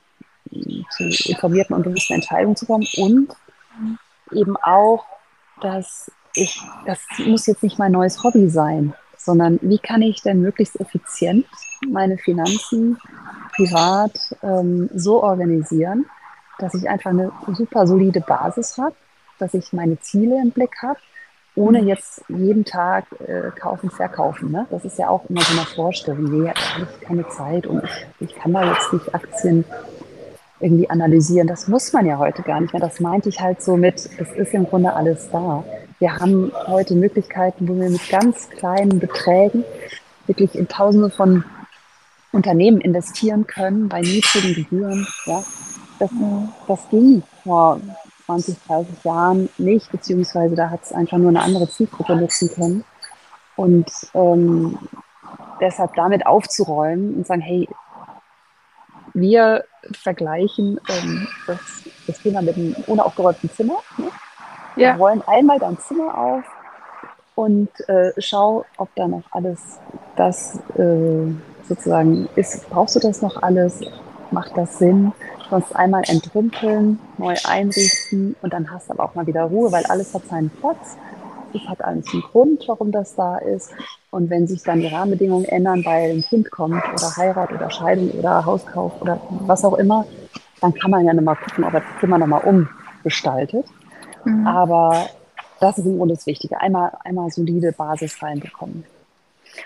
[0.89, 3.29] zu informierten und bewussten Entscheidungen zu kommen und
[4.31, 5.05] eben auch,
[5.61, 10.41] dass ich, das muss jetzt nicht mein neues Hobby sein, sondern wie kann ich denn
[10.41, 11.45] möglichst effizient
[11.87, 12.97] meine Finanzen
[13.55, 16.05] privat ähm, so organisieren,
[16.59, 18.95] dass ich einfach eine super solide Basis habe,
[19.39, 20.99] dass ich meine Ziele im Blick habe,
[21.55, 21.87] ohne mhm.
[21.87, 24.51] jetzt jeden Tag äh, kaufen, verkaufen.
[24.51, 24.67] Ne?
[24.69, 26.23] Das ist ja auch immer so eine Vorstellung.
[26.23, 29.65] Nee, da habe ich keine Zeit und ich, ich kann da jetzt nicht Aktien
[30.61, 31.47] irgendwie analysieren.
[31.47, 32.81] Das muss man ja heute gar nicht mehr.
[32.81, 35.63] Das meinte ich halt so mit, es ist im Grunde alles da.
[35.99, 39.63] Wir haben heute Möglichkeiten, wo wir mit ganz kleinen Beträgen
[40.27, 41.43] wirklich in Tausende von
[42.31, 45.07] Unternehmen investieren können bei niedrigen Gebühren.
[45.25, 45.43] Ja,
[45.99, 46.09] das,
[46.67, 47.79] das ging vor
[48.25, 52.83] 20, 30 Jahren nicht, beziehungsweise da hat es einfach nur eine andere Zielgruppe nutzen können.
[53.55, 54.77] Und ähm,
[55.59, 57.67] deshalb damit aufzuräumen und sagen, hey,
[59.13, 61.59] wir vergleichen ähm, das,
[62.07, 63.77] das Thema mit einem unaufgeräumten Zimmer.
[63.97, 64.07] Ne?
[64.75, 64.93] Ja.
[64.93, 66.43] Wir rollen einmal dein Zimmer auf
[67.35, 69.79] und äh, schau, ob da noch alles
[70.15, 71.33] das äh,
[71.71, 73.79] sozusagen ist, brauchst du das noch alles?
[74.31, 75.13] Macht das Sinn?
[75.49, 79.85] Sonst einmal entrümpeln, neu einrichten und dann hast du aber auch mal wieder Ruhe, weil
[79.85, 80.97] alles hat seinen Platz.
[81.53, 83.71] Es hat alles einen Grund, warum das da ist.
[84.09, 88.11] Und wenn sich dann die Rahmenbedingungen ändern, weil ein Kind kommt oder Heirat oder Scheidung
[88.11, 90.05] oder Hauskauf oder was auch immer,
[90.61, 93.65] dann kann man ja nochmal gucken, ob das Zimmer nochmal umgestaltet.
[94.25, 94.47] Mhm.
[94.47, 95.07] Aber
[95.59, 96.59] das ist im Grunde das Wichtige.
[96.59, 98.85] Einmal, einmal solide Basis reinbekommen.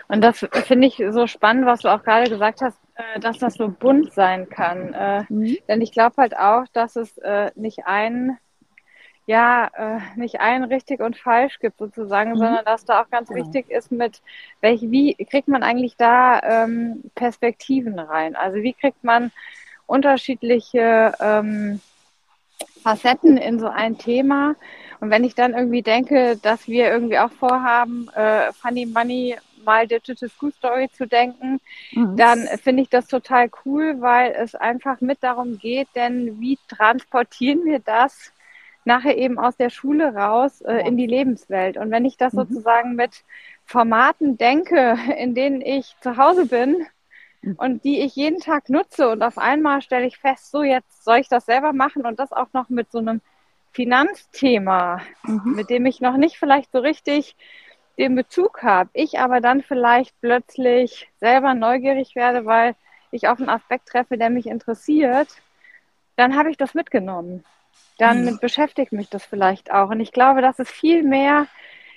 [0.08, 3.56] Und das finde ich so spannend, was du auch gerade gesagt hast, äh, dass das
[3.56, 4.94] so bunt sein kann.
[4.94, 5.58] Äh, mhm.
[5.68, 8.38] Denn ich glaube halt auch, dass es äh, nicht ein
[9.28, 12.38] ja, äh, nicht ein richtig und falsch gibt sozusagen, mhm.
[12.38, 13.44] sondern dass da auch ganz genau.
[13.44, 14.22] wichtig ist mit,
[14.62, 18.36] welch, wie kriegt man eigentlich da ähm, Perspektiven rein?
[18.36, 19.32] Also wie kriegt man
[19.88, 21.82] unterschiedliche ähm,
[22.84, 24.56] Facetten in so ein Thema?
[25.00, 29.88] Und wenn ich dann irgendwie denke, dass wir irgendwie auch vorhaben, äh, Funny Money mal
[29.88, 31.60] Digital School Story zu denken,
[31.92, 32.16] mhm.
[32.16, 37.66] dann finde ich das total cool, weil es einfach mit darum geht, denn wie transportieren
[37.66, 38.32] wir das
[38.86, 41.76] nachher eben aus der Schule raus äh, in die Lebenswelt.
[41.76, 42.38] Und wenn ich das mhm.
[42.40, 43.24] sozusagen mit
[43.66, 46.86] Formaten denke, in denen ich zu Hause bin
[47.42, 47.56] mhm.
[47.58, 51.18] und die ich jeden Tag nutze und auf einmal stelle ich fest, so jetzt soll
[51.18, 53.22] ich das selber machen und das auch noch mit so einem
[53.72, 55.56] Finanzthema, mhm.
[55.56, 57.36] mit dem ich noch nicht vielleicht so richtig
[57.98, 62.76] den Bezug habe, ich aber dann vielleicht plötzlich selber neugierig werde, weil
[63.12, 65.30] ich auf einen Aspekt treffe, der mich interessiert,
[66.16, 67.44] dann habe ich das mitgenommen.
[67.98, 68.40] Dann mhm.
[68.40, 69.90] beschäftigt mich das vielleicht auch.
[69.90, 71.48] Und ich glaube, dass es viel mehr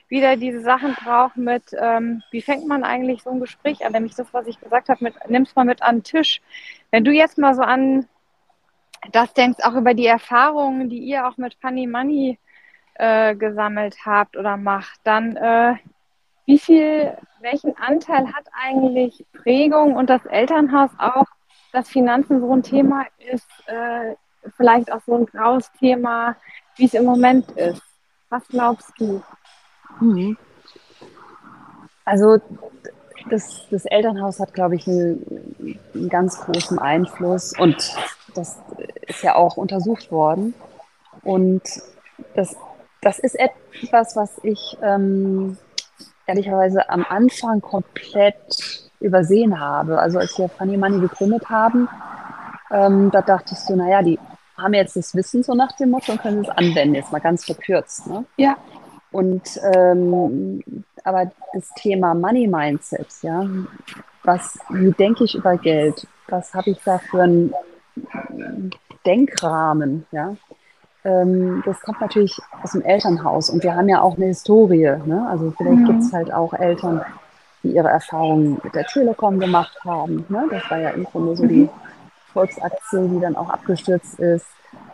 [0.08, 3.92] wieder diese Sachen braucht mit, ähm, wie fängt man eigentlich so ein Gespräch an?
[3.92, 6.40] Nämlich das, was ich gesagt habe, mit, nimm's mal mit an den Tisch.
[6.90, 8.06] Wenn du jetzt mal so an
[9.12, 12.38] das denkst, auch über die Erfahrungen, die ihr auch mit Funny Money
[12.98, 15.74] äh, gesammelt habt oder macht, dann äh,
[16.46, 21.26] wie viel, welchen Anteil hat eigentlich Prägung und das Elternhaus auch,
[21.72, 24.14] dass Finanzen so ein Thema ist, äh,
[24.56, 26.36] vielleicht auch so ein graues Thema,
[26.76, 27.82] wie es im Moment ist?
[28.30, 29.22] Was glaubst du?
[30.00, 30.36] Mhm.
[32.04, 32.38] Also
[33.28, 37.94] das, das, Elternhaus hat, glaube ich, einen, einen, ganz großen Einfluss und
[38.34, 38.58] das
[39.06, 40.54] ist ja auch untersucht worden.
[41.22, 41.62] Und
[42.34, 42.56] das
[43.00, 45.56] das ist etwas, was ich ähm,
[46.26, 49.98] ehrlicherweise am Anfang komplett übersehen habe.
[49.98, 51.88] Also als wir Funny Money gegründet haben,
[52.70, 54.18] ähm, da dachte ich so, naja, die
[54.56, 57.44] haben jetzt das Wissen so nach dem Motto und können es anwenden, jetzt mal ganz
[57.44, 58.06] verkürzt.
[58.08, 58.24] Ne?
[58.36, 58.56] Ja.
[59.10, 60.62] Und ähm,
[61.04, 63.46] aber das Thema Money Mindset, ja,
[64.24, 66.06] was, wie denke ich über Geld?
[66.28, 67.54] Was habe ich da für einen
[69.06, 70.36] Denkrahmen, ja?
[71.04, 74.96] Ähm, das kommt natürlich aus dem Elternhaus und wir haben ja auch eine Historie.
[75.06, 75.26] Ne?
[75.30, 75.86] Also vielleicht mhm.
[75.86, 77.02] gibt es halt auch Eltern,
[77.62, 80.24] die ihre Erfahrungen mit der Telekom gemacht haben.
[80.28, 80.46] Ne?
[80.50, 81.68] Das war ja im Grunde so die
[82.32, 84.46] Volksaktie, die dann auch abgestürzt ist.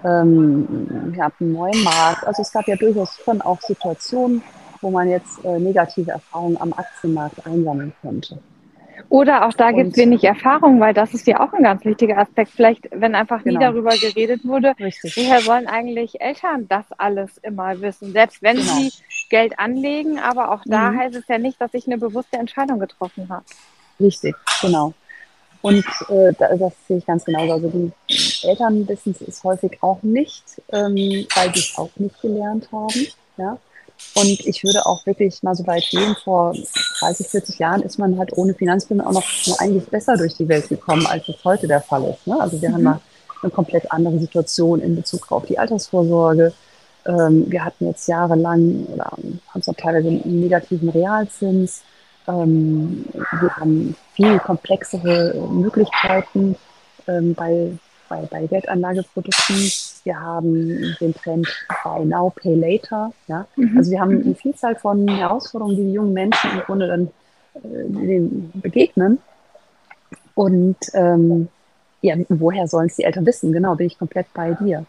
[0.05, 0.67] Ähm,
[1.13, 2.27] wir haben einen neuen Markt.
[2.27, 4.43] Also es gab ja durchaus schon auch Situationen,
[4.81, 8.39] wo man jetzt äh, negative Erfahrungen am Aktienmarkt einsammeln konnte.
[9.09, 12.19] Oder auch da gibt es wenig Erfahrung, weil das ist ja auch ein ganz wichtiger
[12.19, 12.51] Aspekt.
[12.55, 13.59] Vielleicht, wenn einfach genau.
[13.59, 15.17] nie darüber geredet wurde, Richtig.
[15.17, 18.13] woher sollen eigentlich Eltern das alles immer wissen?
[18.13, 18.73] Selbst wenn genau.
[18.73, 18.93] sie
[19.31, 20.99] Geld anlegen, aber auch da mhm.
[20.99, 23.45] heißt es ja nicht, dass ich eine bewusste Entscheidung getroffen habe.
[24.01, 24.95] Richtig, genau.
[25.63, 27.51] Und äh, das sehe ich ganz genau.
[27.51, 27.91] Also die
[28.43, 33.07] Eltern wissen es häufig auch nicht, ähm, weil sie es auch nicht gelernt haben.
[33.39, 33.57] Ja?
[34.15, 36.55] Und ich würde auch wirklich mal so weit gehen, vor
[37.01, 40.69] 30, 40 Jahren ist man halt ohne Finanzbildung auch noch eigentlich besser durch die Welt
[40.69, 42.27] gekommen, als es heute der Fall ist.
[42.27, 42.41] Ne?
[42.41, 42.75] Also wir mhm.
[42.75, 43.01] haben mal
[43.43, 46.53] eine komplett andere Situation in Bezug auf die Altersvorsorge.
[47.07, 51.83] Ähm, wir hatten jetzt jahrelang oder haben es noch teilweise einen negativen Realzins.
[52.27, 56.57] Ähm, wir haben viel komplexere Möglichkeiten
[57.07, 57.73] ähm, bei
[58.09, 59.57] bei, bei Geldanlageprodukten.
[60.05, 61.49] Wir haben den Trend
[61.83, 63.13] Buy Now, Pay Later.
[63.27, 63.47] Ja?
[63.57, 63.79] Mhm.
[63.79, 67.11] Also wir haben eine Vielzahl von Herausforderungen, die die jungen Menschen im Grunde dann
[67.55, 68.21] äh,
[68.55, 69.19] begegnen.
[70.35, 71.49] Und ähm,
[72.03, 73.53] ja, woher sollen es die Eltern wissen?
[73.53, 74.85] Genau, bin ich komplett bei dir.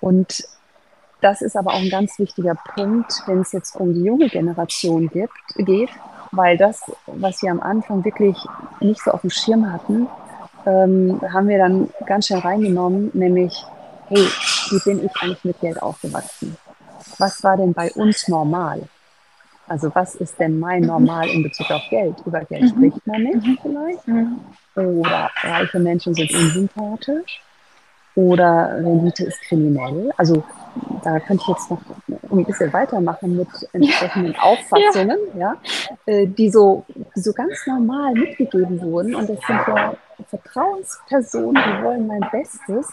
[0.00, 0.44] Und
[1.20, 5.08] das ist aber auch ein ganz wichtiger Punkt, wenn es jetzt um die junge Generation
[5.08, 5.90] gibt, geht,
[6.32, 8.38] weil das, was wir am Anfang wirklich
[8.80, 10.06] nicht so auf dem Schirm hatten,
[10.66, 13.64] ähm, haben wir dann ganz schnell reingenommen, nämlich,
[14.08, 14.26] hey,
[14.70, 16.56] wie bin ich eigentlich mit Geld aufgewachsen?
[17.18, 18.82] Was war denn bei uns normal?
[19.70, 22.16] Also was ist denn mein Normal in Bezug auf Geld?
[22.26, 22.68] Über Geld mhm.
[22.68, 23.58] spricht man nicht mhm.
[23.62, 24.08] vielleicht.
[24.08, 24.40] Mhm.
[24.74, 27.40] Oder reiche Menschen sind unsympathisch.
[28.16, 30.10] Oder Rendite ist kriminell.
[30.16, 30.42] Also
[31.04, 31.80] da könnte ich jetzt noch
[32.32, 34.40] ein bisschen weitermachen mit entsprechenden ja.
[34.40, 35.56] Auffassungen, ja.
[36.06, 39.14] ja äh, die, so, die so ganz normal mitgegeben wurden.
[39.14, 39.94] Und das sind ja
[40.28, 42.88] Vertrauenspersonen, die wollen mein Bestes.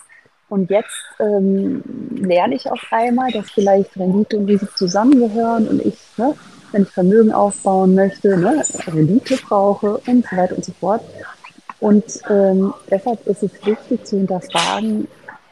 [0.50, 1.84] Und jetzt ähm,
[2.16, 6.36] lerne ich auf einmal, dass vielleicht Rendite und Risiko zusammengehören und ich, ne,
[6.72, 11.02] wenn ich Vermögen aufbauen möchte, ne, Rendite brauche und so weiter und so fort.
[11.80, 15.08] Und ähm, deshalb ist es wichtig zu hinterfragen,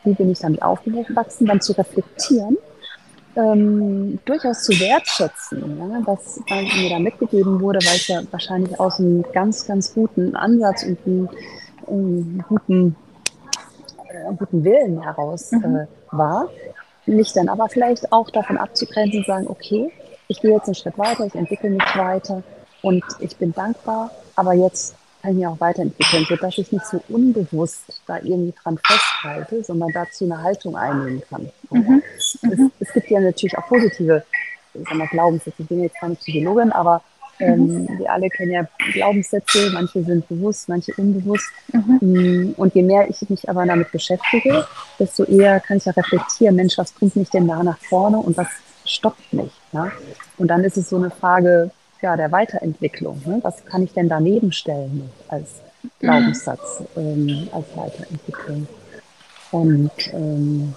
[0.06, 2.58] wie bin ich damit aufgewachsen, dann zu reflektieren,
[3.36, 9.00] ähm, durchaus zu wertschätzen, ja, was mir da mitgegeben wurde, weil es ja wahrscheinlich aus
[9.00, 11.30] einem ganz, ganz guten Ansatz und einem
[11.88, 12.96] einen guten,
[14.10, 15.76] äh, guten Willen heraus mhm.
[15.76, 16.50] äh, war.
[17.06, 19.92] Mich dann aber vielleicht auch davon abzugrenzen und sagen, okay,
[20.28, 22.42] ich gehe jetzt einen Schritt weiter, ich entwickle mich weiter
[22.82, 27.02] und ich bin dankbar, aber jetzt kann ich mich auch weiterentwickeln, sodass ich nicht so
[27.10, 31.50] unbewusst da irgendwie dran festhalte, sondern dazu eine Haltung einnehmen kann.
[31.70, 32.02] Mhm.
[32.18, 32.38] Es,
[32.80, 34.24] es, gibt ja natürlich auch positive
[34.76, 35.62] ich sag mal, Glaubenssätze.
[35.62, 37.02] Ich bin jetzt keine Psychologin, aber
[37.40, 41.52] Ähm, wir alle kennen ja Glaubenssätze, manche sind bewusst, manche unbewusst.
[41.74, 42.54] Mhm.
[42.58, 44.66] Und je mehr ich mich aber damit beschäftige,
[45.00, 48.38] desto eher kann ich ja reflektieren, Mensch, was bringt mich denn da nach vorne und
[48.38, 48.48] was
[48.86, 49.52] stoppt mich?
[49.74, 49.92] Ja?
[50.38, 51.72] Und dann ist es so eine Frage
[52.02, 53.22] ja, der Weiterentwicklung.
[53.26, 53.40] Ne?
[53.42, 55.62] Was kann ich denn daneben stellen als
[56.00, 58.68] Glaubenssatz, ähm, als Weiterentwicklung?
[59.52, 60.74] Und ähm,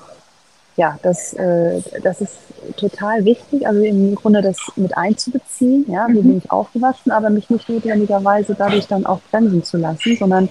[0.78, 2.36] ja, das, äh, das ist
[2.76, 5.84] total wichtig, also im Grunde das mit einzubeziehen.
[5.88, 10.16] Ja, wie bin ich aufgewachsen, aber mich nicht notwendigerweise dadurch dann auch bremsen zu lassen,
[10.16, 10.48] sondern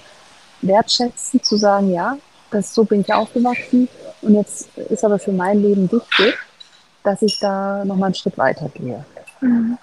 [0.60, 2.18] wertschätzen, zu sagen, ja,
[2.50, 3.88] das, so bin ich aufgewachsen
[4.20, 6.34] und jetzt ist aber für mein Leben wichtig,
[7.04, 9.06] dass ich da nochmal einen Schritt weiter gehe.
[9.40, 9.78] Mhm.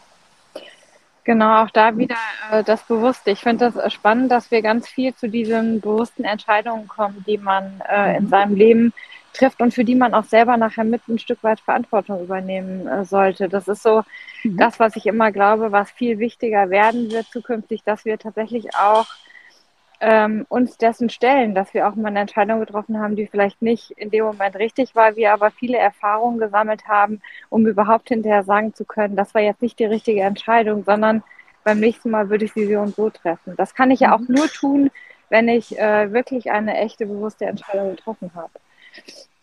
[1.23, 2.17] Genau, auch da wieder
[2.51, 3.31] äh, das Bewusste.
[3.31, 7.81] Ich finde das spannend, dass wir ganz viel zu diesen bewussten Entscheidungen kommen, die man
[7.89, 8.29] äh, in mhm.
[8.29, 8.93] seinem Leben
[9.35, 13.05] trifft und für die man auch selber nachher mit ein Stück weit Verantwortung übernehmen äh,
[13.05, 13.49] sollte.
[13.49, 14.03] Das ist so
[14.43, 14.57] mhm.
[14.57, 19.07] das, was ich immer glaube, was viel wichtiger werden wird zukünftig, dass wir tatsächlich auch
[20.01, 23.91] ähm, uns dessen stellen, dass wir auch mal eine Entscheidung getroffen haben, die vielleicht nicht
[23.91, 28.73] in dem Moment richtig war, wir aber viele Erfahrungen gesammelt haben, um überhaupt hinterher sagen
[28.73, 31.23] zu können, das war jetzt nicht die richtige Entscheidung, sondern
[31.63, 33.55] beim nächsten Mal würde ich sie so und so treffen.
[33.57, 34.35] Das kann ich ja auch mhm.
[34.35, 34.91] nur tun,
[35.29, 38.51] wenn ich äh, wirklich eine echte, bewusste Entscheidung getroffen habe.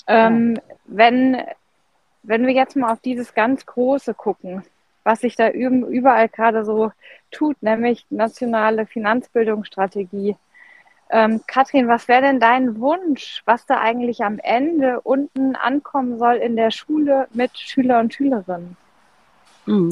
[0.07, 1.43] Ähm, wenn,
[2.23, 4.63] wenn wir jetzt mal auf dieses ganz Große gucken,
[5.05, 6.93] was sich da überall gerade so
[7.31, 10.37] tut, nämlich nationale Finanzbildungsstrategie.
[11.11, 16.37] Ähm, Katrin, was wäre denn dein Wunsch, was da eigentlich am Ende unten ankommen soll
[16.37, 18.77] in der Schule mit Schüler und Schülerinnen?
[19.67, 19.91] Mhm.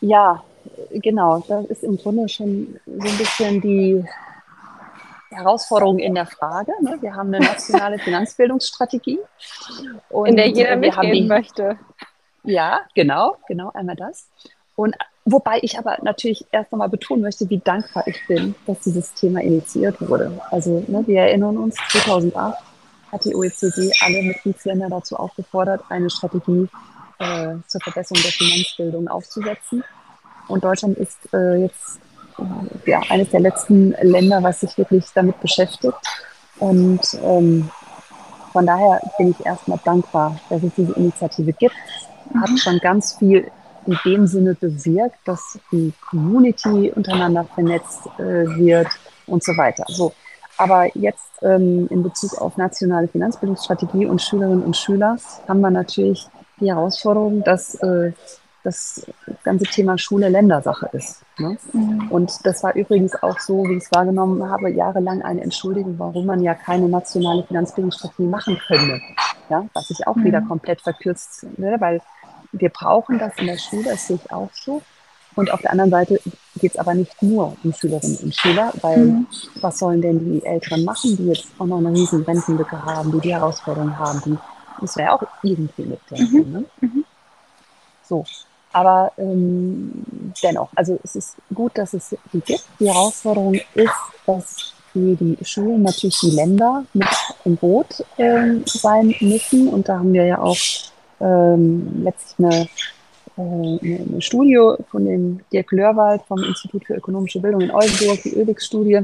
[0.00, 0.44] Ja,
[0.92, 1.44] genau.
[1.48, 4.04] Das ist im Grunde schon so ein bisschen die
[5.30, 6.72] Herausforderung in der Frage.
[6.80, 6.98] Ne?
[7.00, 9.18] Wir haben eine nationale Finanzbildungsstrategie.
[10.24, 11.78] in der jeder mitgehen möchte.
[12.42, 14.28] Ja, genau, genau, einmal das.
[14.74, 19.12] Und wobei ich aber natürlich erst einmal betonen möchte, wie dankbar ich bin, dass dieses
[19.14, 20.40] Thema initiiert wurde.
[20.50, 22.56] Also ne, wir erinnern uns, 2008
[23.12, 26.68] hat die OECD alle Mitgliedsländer dazu aufgefordert, eine Strategie
[27.18, 29.84] äh, zur Verbesserung der Finanzbildung aufzusetzen.
[30.48, 32.00] Und Deutschland ist äh, jetzt
[32.86, 35.98] ja, eines der letzten Länder, was sich wirklich damit beschäftigt.
[36.58, 37.70] Und ähm,
[38.52, 41.74] von daher bin ich erstmal dankbar, dass es diese Initiative gibt
[42.34, 43.50] hat schon ganz viel
[43.86, 48.88] in dem Sinne bewirkt, dass die Community untereinander vernetzt äh, wird
[49.26, 49.84] und so weiter.
[49.88, 50.12] So.
[50.58, 55.16] Aber jetzt ähm, in Bezug auf nationale Finanzbildungsstrategie und Schülerinnen und Schüler
[55.48, 56.26] haben wir natürlich
[56.60, 58.12] die Herausforderung, dass äh,
[58.62, 59.06] das
[59.42, 61.22] ganze Thema Schule Ländersache ist.
[61.38, 61.56] Ne?
[61.72, 62.08] Mhm.
[62.10, 66.26] Und das war übrigens auch so, wie ich es wahrgenommen habe, jahrelang eine Entschuldigung, warum
[66.26, 69.00] man ja keine nationale Finanzbildungsstrategie machen könnte.
[69.48, 69.66] Ja?
[69.72, 70.24] Was ich auch mhm.
[70.24, 71.76] wieder komplett verkürzt, ne?
[71.78, 72.00] weil
[72.52, 74.82] wir brauchen das in der Schule, das sehe ich auch so.
[75.36, 76.20] Und auf der anderen Seite
[76.56, 79.26] geht es aber nicht nur um Schülerinnen und Schüler, weil mhm.
[79.60, 83.20] was sollen denn die Eltern machen, die jetzt auch noch eine riesen Rentenlücke haben, die
[83.20, 84.36] die Herausforderungen haben, die
[84.80, 86.46] müssen wir ja auch irgendwie mitdenken.
[86.46, 86.52] Mhm.
[86.52, 86.64] Ne?
[86.80, 87.04] Mhm.
[88.02, 88.24] So,
[88.72, 92.64] aber ähm, dennoch, also es ist gut, dass es die gibt.
[92.78, 93.92] Die Herausforderung ist,
[94.26, 97.08] dass für die Schulen natürlich die Länder mit
[97.44, 99.68] im Boot ähm, sein müssen.
[99.68, 100.56] Und da haben wir ja auch
[101.20, 102.68] ähm, letztlich eine,
[103.36, 104.58] äh, eine, Studie
[104.90, 109.00] von dem Dirk Lörwald vom Institut für ökonomische Bildung in Oldenburg, die ÖBIX-Studie,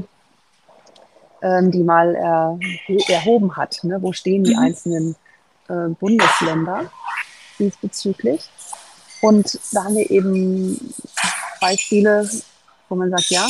[1.41, 4.01] ähm, die mal äh, erhoben hat, ne?
[4.01, 4.59] wo stehen die mhm.
[4.59, 5.15] einzelnen
[5.69, 6.89] äh, Bundesländer
[7.59, 8.49] diesbezüglich.
[9.21, 10.93] Und da haben wir eben
[11.59, 12.29] Beispiele,
[12.89, 13.47] wo man sagt, ja,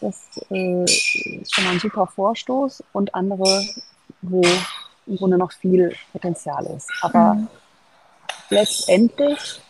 [0.00, 0.16] das
[0.50, 3.64] äh, ist schon mal ein super Vorstoß und andere,
[4.22, 4.42] wo
[5.06, 6.88] im Grunde noch viel Potenzial ist.
[7.02, 7.48] Aber mhm
[8.50, 9.60] letztendlich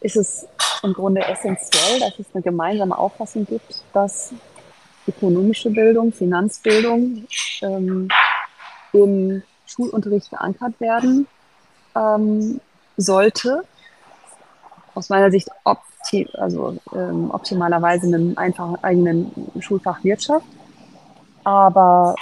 [0.00, 0.46] ist es
[0.82, 4.32] im Grunde essentiell, dass es eine gemeinsame Auffassung gibt, dass
[5.08, 7.26] ökonomische Bildung, Finanzbildung
[7.62, 8.08] ähm,
[8.92, 11.26] im Schulunterricht verankert werden
[11.94, 12.60] ähm,
[12.96, 13.64] sollte.
[14.96, 19.30] Aus meiner Sicht opti also, ähm, optimalerweise in einem einfachen eigenen
[19.60, 20.46] Schulfach Wirtschaft.
[21.44, 22.16] Aber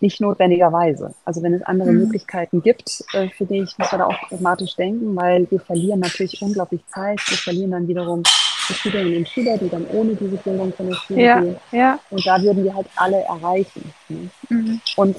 [0.00, 1.14] nicht notwendigerweise.
[1.24, 1.98] Also wenn es andere mhm.
[2.00, 6.00] Möglichkeiten gibt, äh, für die ich muss man da auch pragmatisch denken, weil wir verlieren
[6.00, 7.18] natürlich unglaublich Zeit.
[7.28, 8.22] Wir verlieren dann wiederum
[8.68, 11.56] die Schülerinnen und Schüler, die dann ohne diese Bildung von der Schule ja, gehen.
[11.72, 11.98] Ja.
[12.10, 13.92] Und da würden wir halt alle erreichen.
[14.08, 14.28] Ne?
[14.50, 14.80] Mhm.
[14.96, 15.16] Und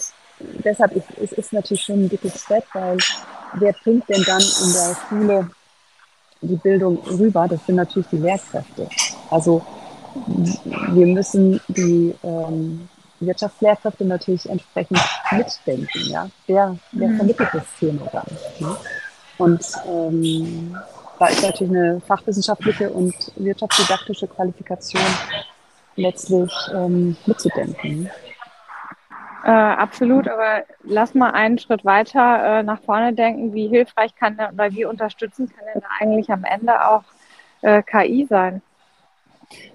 [0.64, 2.98] deshalb ist es ist natürlich schon ein dickes Step, weil
[3.56, 5.50] wer bringt denn dann in der Schule
[6.42, 7.48] die Bildung rüber?
[7.48, 8.88] Das sind natürlich die Lehrkräfte.
[9.30, 9.62] Also
[10.92, 12.88] wir müssen die ähm,
[13.20, 15.00] Wirtschaftslehrkräfte natürlich entsprechend
[15.32, 16.10] mitdenken.
[16.10, 16.30] Ja?
[16.48, 17.18] Wer, wer mhm.
[17.18, 18.26] vermittelt das Thema dann?
[18.60, 18.76] Ne?
[19.38, 20.78] Und ähm,
[21.18, 25.04] da ist natürlich eine fachwissenschaftliche und wirtschaftsdidaktische Qualifikation
[25.96, 28.10] letztlich ähm, mitzudenken.
[29.44, 33.54] Äh, absolut, aber lass mal einen Schritt weiter äh, nach vorne denken.
[33.54, 37.04] Wie hilfreich kann denn, oder wie unterstützend kann denn da eigentlich am Ende auch
[37.62, 38.62] äh, KI sein?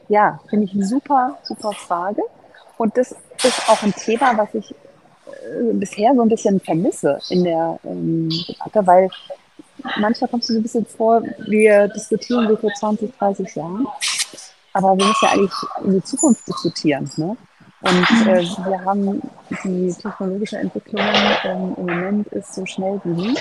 [0.08, 2.22] Ja, finde ich eine super, super Frage.
[2.76, 3.12] Und das
[3.42, 4.74] ist auch ein Thema, was ich
[5.26, 9.10] äh, bisher so ein bisschen vermisse in der ähm, Debatte, weil
[9.98, 13.86] manchmal kommst du so ein bisschen vor, wir diskutieren so vor 20, 30 Jahren,
[14.72, 15.52] aber wir müssen ja eigentlich
[15.84, 17.10] in die Zukunft diskutieren.
[17.16, 17.36] Ne?
[17.84, 19.20] Und äh, wir haben
[19.62, 21.02] die technologische Entwicklung
[21.44, 23.34] ähm, im Moment ist so schnell wie nie.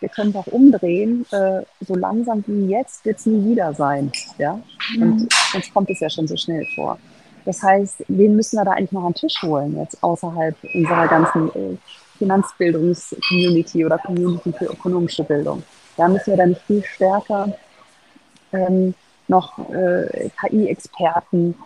[0.00, 4.12] Wir können auch umdrehen, äh, so langsam wie jetzt wird es nie wieder sein.
[4.38, 4.60] Ja?
[4.94, 5.28] Und mhm.
[5.52, 6.98] uns kommt es ja schon so schnell vor.
[7.44, 11.08] Das heißt, wen müssen wir da eigentlich noch an den Tisch holen, jetzt außerhalb unserer
[11.08, 11.76] ganzen äh,
[12.18, 15.64] Finanzbildungs-Community oder Community für ökonomische Bildung?
[15.96, 17.52] Da müssen wir dann viel stärker
[18.52, 18.94] ähm,
[19.26, 21.56] noch äh, KI-Experten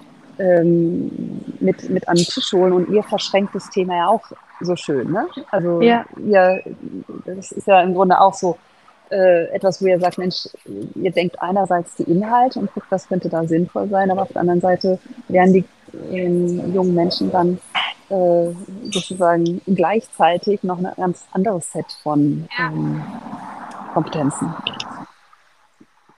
[0.42, 1.10] ähm,
[1.60, 4.24] mit, mit an den Tisch holen und ihr verschränkt das Thema ja auch
[4.60, 5.12] so schön.
[5.12, 5.26] Ne?
[5.50, 6.04] Also ja.
[6.16, 6.62] ihr,
[7.24, 8.58] das ist ja im Grunde auch so
[9.10, 10.48] äh, etwas, wo ihr sagt, Mensch,
[10.94, 14.40] ihr denkt einerseits die Inhalte und guckt, was könnte da sinnvoll sein, aber auf der
[14.40, 15.64] anderen Seite werden die
[16.10, 17.58] ähm, jungen Menschen dann
[18.08, 18.50] äh,
[18.90, 23.02] sozusagen gleichzeitig noch ein ganz anderes Set von ähm,
[23.92, 24.54] Kompetenzen.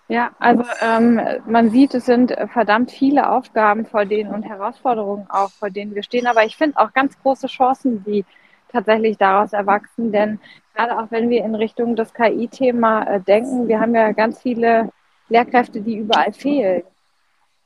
[0.09, 5.51] Ja, also ähm, man sieht, es sind verdammt viele Aufgaben vor denen und Herausforderungen auch,
[5.51, 6.27] vor denen wir stehen.
[6.27, 8.25] Aber ich finde auch ganz große Chancen, die
[8.71, 10.13] tatsächlich daraus erwachsen.
[10.13, 10.41] Denn
[10.75, 14.91] gerade auch wenn wir in Richtung das KI-Thema äh, denken, wir haben ja ganz viele
[15.31, 16.83] Lehrkräfte, die überall fehlen.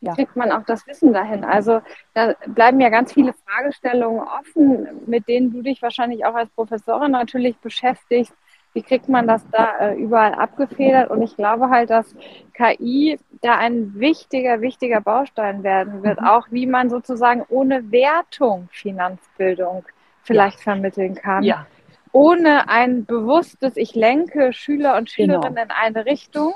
[0.01, 1.43] Wie kriegt man auch das Wissen dahin?
[1.43, 1.80] Also
[2.14, 7.11] da bleiben ja ganz viele Fragestellungen offen, mit denen du dich wahrscheinlich auch als Professorin
[7.11, 8.32] natürlich beschäftigst
[8.75, 11.11] wie kriegt man das da äh, überall abgefedert?
[11.11, 12.14] Und ich glaube halt, dass
[12.55, 16.27] KI da ein wichtiger, wichtiger Baustein werden wird, mhm.
[16.27, 19.85] auch wie man sozusagen ohne Wertung Finanzbildung
[20.23, 20.62] vielleicht ja.
[20.62, 21.43] vermitteln kann.
[21.43, 21.66] Ja.
[22.12, 25.62] Ohne ein bewusstes, ich lenke Schüler und Schülerinnen genau.
[25.62, 26.55] in eine Richtung.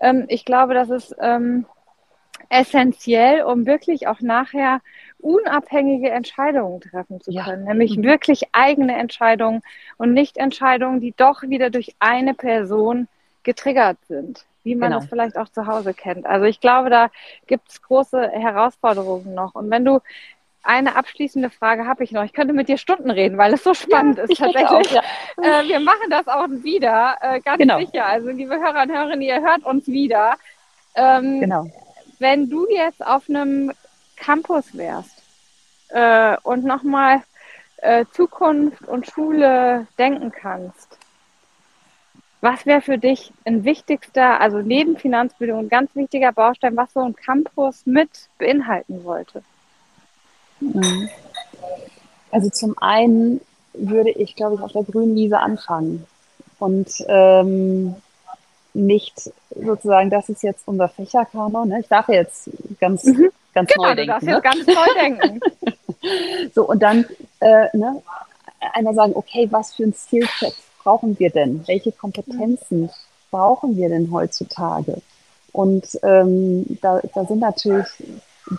[0.00, 1.66] Ähm, ich glaube, das ist ähm,
[2.48, 4.80] essentiell, um wirklich auch nachher
[5.20, 7.68] unabhängige Entscheidungen treffen zu können, ja.
[7.72, 8.04] nämlich mhm.
[8.04, 9.62] wirklich eigene Entscheidungen
[9.96, 13.08] und nicht Entscheidungen, die doch wieder durch eine Person
[13.42, 15.00] getriggert sind, wie man genau.
[15.00, 16.26] das vielleicht auch zu Hause kennt.
[16.26, 17.10] Also ich glaube, da
[17.46, 19.54] gibt es große Herausforderungen noch.
[19.54, 20.00] Und wenn du
[20.62, 22.24] eine abschließende Frage habe ich noch.
[22.24, 24.68] Ich könnte mit dir Stunden reden, weil es so spannend ja, ist tatsächlich.
[24.98, 25.02] Auch,
[25.42, 25.60] ja.
[25.60, 27.78] äh, wir machen das auch wieder, äh, ganz genau.
[27.78, 28.04] sicher.
[28.04, 30.34] Also liebe Hörer und Hörerinnen, ihr hört uns wieder.
[30.94, 31.66] Ähm, genau.
[32.18, 33.72] Wenn du jetzt auf einem
[34.18, 35.22] Campus wärst
[35.88, 37.22] äh, und nochmal
[37.78, 40.98] äh, Zukunft und Schule denken kannst,
[42.40, 47.00] was wäre für dich ein wichtigster, also neben Finanzbildung ein ganz wichtiger Baustein, was so
[47.00, 49.42] ein Campus mit beinhalten sollte?
[50.60, 51.08] Mhm.
[52.30, 53.40] Also zum einen
[53.72, 56.06] würde ich, glaube ich, auf der grünen Wiese anfangen
[56.58, 57.96] und ähm,
[58.74, 61.68] nicht sozusagen, das ist jetzt unser Fächerkanon.
[61.68, 61.80] Ne?
[61.80, 62.50] Ich darf jetzt
[62.80, 63.30] ganz, mhm.
[63.58, 64.20] Ganz genau, neu denken.
[64.20, 64.72] Genau, du darfst ne?
[64.72, 65.40] jetzt ganz neu denken.
[66.54, 67.04] so, und dann
[67.40, 68.02] äh, ne,
[68.74, 71.66] einmal sagen, okay, was für ein Skillset brauchen wir denn?
[71.66, 72.90] Welche Kompetenzen mhm.
[73.30, 75.00] brauchen wir denn heutzutage?
[75.52, 77.86] Und ähm, da, da sind natürlich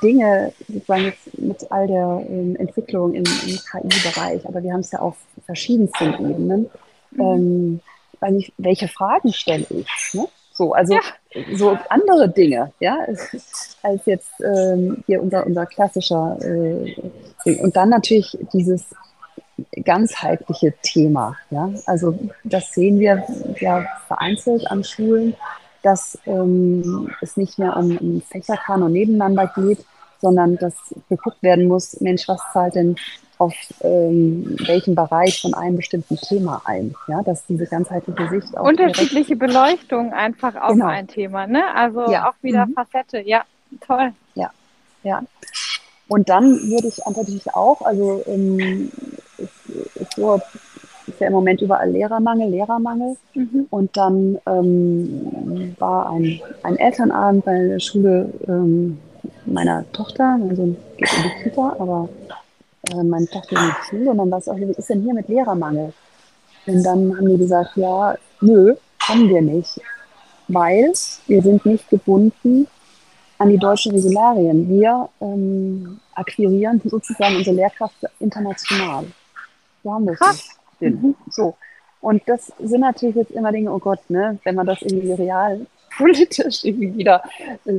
[0.04, 4.91] Dinge, sozusagen jetzt mit all der ähm, Entwicklung im, im KI-Bereich, aber wir haben es
[4.91, 6.70] ja auf verschiedensten Ebenen.
[7.12, 7.82] Mhm.
[8.22, 10.14] Ähm, ich, welche Fragen stelle ich?
[10.14, 10.28] Ne?
[10.60, 11.01] So, also ja.
[11.55, 12.97] so andere Dinge, ja,
[13.82, 16.95] als jetzt ähm, hier unser, unser klassischer äh,
[17.45, 17.60] Ding.
[17.62, 18.84] Und dann natürlich dieses
[19.86, 21.72] ganzheitliche Thema, ja.
[21.86, 23.24] Also das sehen wir
[23.62, 25.34] ja vereinzelt an Schulen,
[25.82, 29.86] dass ähm, es nicht mehr um, um Fächerkanon nebeneinander geht,
[30.20, 30.74] sondern dass
[31.07, 32.97] geguckt werden muss, Mensch, was zahlt denn
[33.40, 36.94] auf ähm, welchen Bereich von einem bestimmten Thema ein.
[37.08, 40.88] Ja, dass diese ganzheitliche Sicht auch unterschiedliche Beleuchtung einfach auf genau.
[40.88, 41.64] ein Thema, ne?
[41.74, 42.30] Also ja.
[42.30, 42.74] auch wieder mhm.
[42.74, 43.22] Facette.
[43.22, 43.44] Ja,
[43.80, 44.12] toll.
[44.36, 44.52] Ja,
[45.04, 45.24] ja.
[46.10, 48.92] Und dann würde ich natürlich auch, also ähm,
[49.38, 50.42] ist, ist, so,
[51.08, 53.16] ist ja im Moment überall Lehrermangel, Lehrermangel.
[53.36, 53.68] Mhm.
[53.70, 59.00] Und dann ähm, war ein, ein Elternabend bei der Schule ähm,
[59.46, 62.10] meiner Tochter, also geht in die Kita, aber
[62.88, 65.14] äh, meine Tochter in die Schule und dann war es auch, wie ist denn hier
[65.14, 65.94] mit Lehrermangel?
[66.66, 69.82] Und dann haben die gesagt, ja, nö, haben wir nicht,
[70.48, 70.94] weil
[71.28, 72.68] wir sind nicht gebunden
[73.38, 74.70] an die deutschen Regularien.
[74.70, 79.06] Wir ähm, akquirieren sozusagen unsere Lehrkraft international.
[79.84, 80.50] So haben wir es
[80.80, 81.16] mhm.
[81.30, 81.56] So.
[82.02, 85.66] Und das sind natürlich jetzt immer Dinge, oh Gott, ne, wenn man das irgendwie real
[85.98, 87.24] politisch irgendwie wieder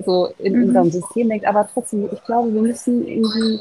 [0.04, 0.64] so in mhm.
[0.68, 1.46] unserem System denkt.
[1.46, 3.60] Aber trotzdem, ich glaube, wir müssen irgendwie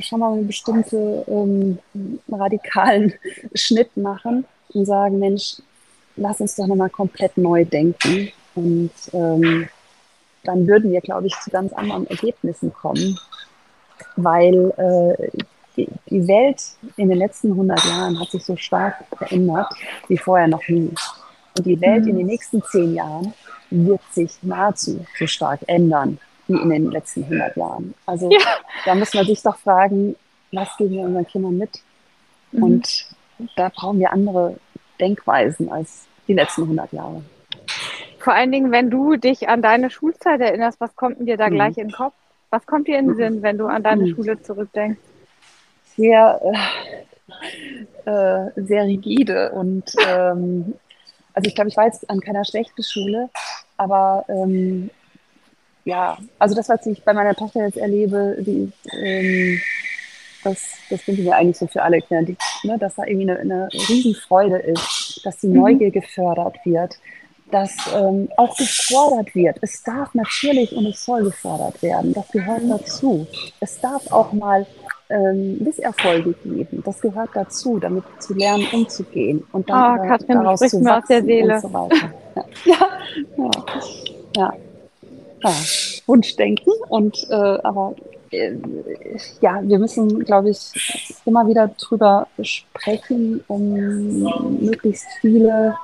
[0.00, 1.78] schon mal einen bestimmten ähm,
[2.30, 3.14] radikalen
[3.54, 4.44] Schnitt machen
[4.74, 5.56] und sagen, Mensch,
[6.16, 8.30] lass uns doch nochmal komplett neu denken.
[8.54, 9.68] Und ähm,
[10.44, 13.18] dann würden wir, glaube ich, zu ganz anderen Ergebnissen kommen,
[14.16, 15.28] weil äh,
[15.76, 16.62] die, die Welt
[16.96, 19.68] in den letzten 100 Jahren hat sich so stark verändert
[20.08, 20.92] wie vorher noch nie.
[21.56, 22.32] Und die Welt in den mhm.
[22.32, 23.32] nächsten zehn Jahren
[23.70, 26.18] wird sich nahezu so stark ändern
[26.48, 27.94] wie in den letzten 100 Jahren.
[28.06, 28.38] Also ja.
[28.84, 30.16] da muss man sich doch fragen,
[30.52, 31.82] was geben wir unseren Kindern mit?
[32.52, 32.62] Mhm.
[32.62, 33.08] Und
[33.56, 34.56] da brauchen wir andere
[34.98, 37.22] Denkweisen als die letzten 100 Jahre.
[38.18, 41.54] Vor allen Dingen, wenn du dich an deine Schulzeit erinnerst, was kommt dir da mhm.
[41.54, 42.14] gleich in den Kopf?
[42.50, 43.16] Was kommt dir in den mhm.
[43.16, 44.14] Sinn, wenn du an deine mhm.
[44.14, 45.00] Schule zurückdenkst?
[45.96, 46.40] Sehr,
[48.04, 50.74] äh, äh, sehr rigide und ähm,
[51.34, 53.30] also ich glaube, ich war jetzt an keiner schlechten Schule,
[53.76, 54.90] aber ähm,
[55.88, 59.58] ja, also das, was ich bei meiner Tochter jetzt erlebe, die, ähm,
[60.44, 63.40] das, das wünschen wir eigentlich so für alle Kinder, die, ne, dass da irgendwie eine,
[63.40, 65.60] eine Riesenfreude ist, dass die mhm.
[65.60, 66.98] Neugier gefördert wird,
[67.50, 69.56] dass ähm, auch gefordert wird.
[69.62, 72.12] Es darf natürlich und es soll gefordert werden.
[72.12, 73.26] Das gehört dazu.
[73.60, 74.66] Es darf auch mal
[75.08, 76.82] ähm, Misserfolge geben.
[76.84, 81.04] Das gehört dazu, damit zu lernen, umzugehen und dann oh, Katrin, daraus zu wachsen aus
[81.08, 81.54] der Seele.
[81.54, 82.12] und so weiter.
[82.64, 82.76] Ja,
[83.36, 83.50] ja,
[84.36, 84.67] ja.
[85.42, 85.50] Ja.
[86.06, 87.94] Wunschdenken und äh, aber
[88.30, 88.54] äh,
[89.40, 94.22] ja, wir müssen, glaube ich, immer wieder drüber sprechen, um
[94.60, 95.76] möglichst viele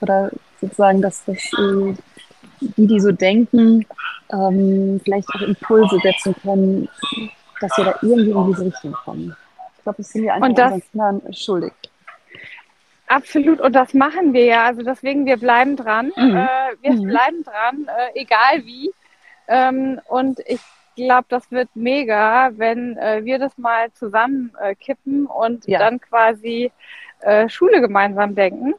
[0.00, 1.94] oder sozusagen, dass das äh,
[2.60, 3.86] die, die so denken,
[4.32, 6.88] ähm, vielleicht auch Impulse setzen können,
[7.60, 9.36] dass wir da irgendwie in diese Richtung kommen.
[9.76, 11.72] Ich glaube, das sind wir einfach unseren Kindern schuldig.
[13.06, 14.64] Absolut, und das machen wir ja.
[14.64, 16.12] Also deswegen, wir bleiben dran.
[16.16, 16.36] Mhm.
[16.36, 16.46] Äh,
[16.80, 17.08] wir mhm.
[17.08, 18.92] bleiben dran, äh, egal wie.
[19.46, 20.60] Ähm, und ich
[20.96, 25.78] glaube, das wird mega, wenn äh, wir das mal zusammen kippen und ja.
[25.78, 26.70] dann quasi
[27.48, 28.74] Schule gemeinsam denken.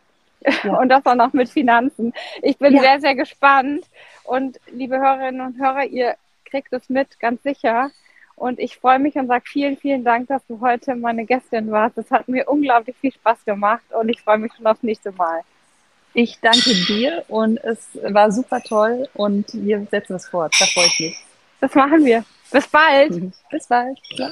[0.64, 0.78] Ja.
[0.80, 2.14] Und das auch noch mit Finanzen.
[2.44, 2.82] Ich bin ja.
[2.82, 3.86] sehr, sehr gespannt.
[4.24, 6.16] Und liebe Hörerinnen und Hörer, ihr
[6.46, 7.90] kriegt es mit, ganz sicher.
[8.36, 11.98] Und ich freue mich und sage vielen, vielen Dank, dass du heute meine Gästin warst.
[11.98, 15.42] Das hat mir unglaublich viel Spaß gemacht und ich freue mich schon aufs nächste Mal.
[16.14, 20.56] Ich danke dir und es war super toll und wir setzen es fort.
[20.60, 21.18] Da freue ich mich.
[21.60, 22.24] Das machen wir.
[22.52, 23.34] Bis bald.
[23.50, 24.00] Bis bald.
[24.12, 24.32] Ja.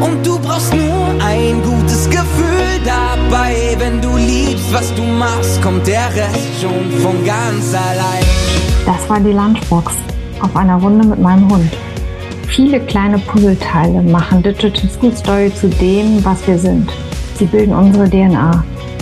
[0.00, 3.76] Und du brauchst nur ein gutes Gefühl dabei.
[3.78, 8.24] Wenn du liebst, was du machst, kommt der Rest schon von ganz allein.
[8.86, 9.92] Das war die Lunchbox
[10.40, 11.72] auf einer Runde mit meinem Hund.
[12.48, 16.90] Viele kleine Puzzleteile machen Digital School Story zu dem, was wir sind.
[17.38, 18.64] Sie bilden unsere DNA.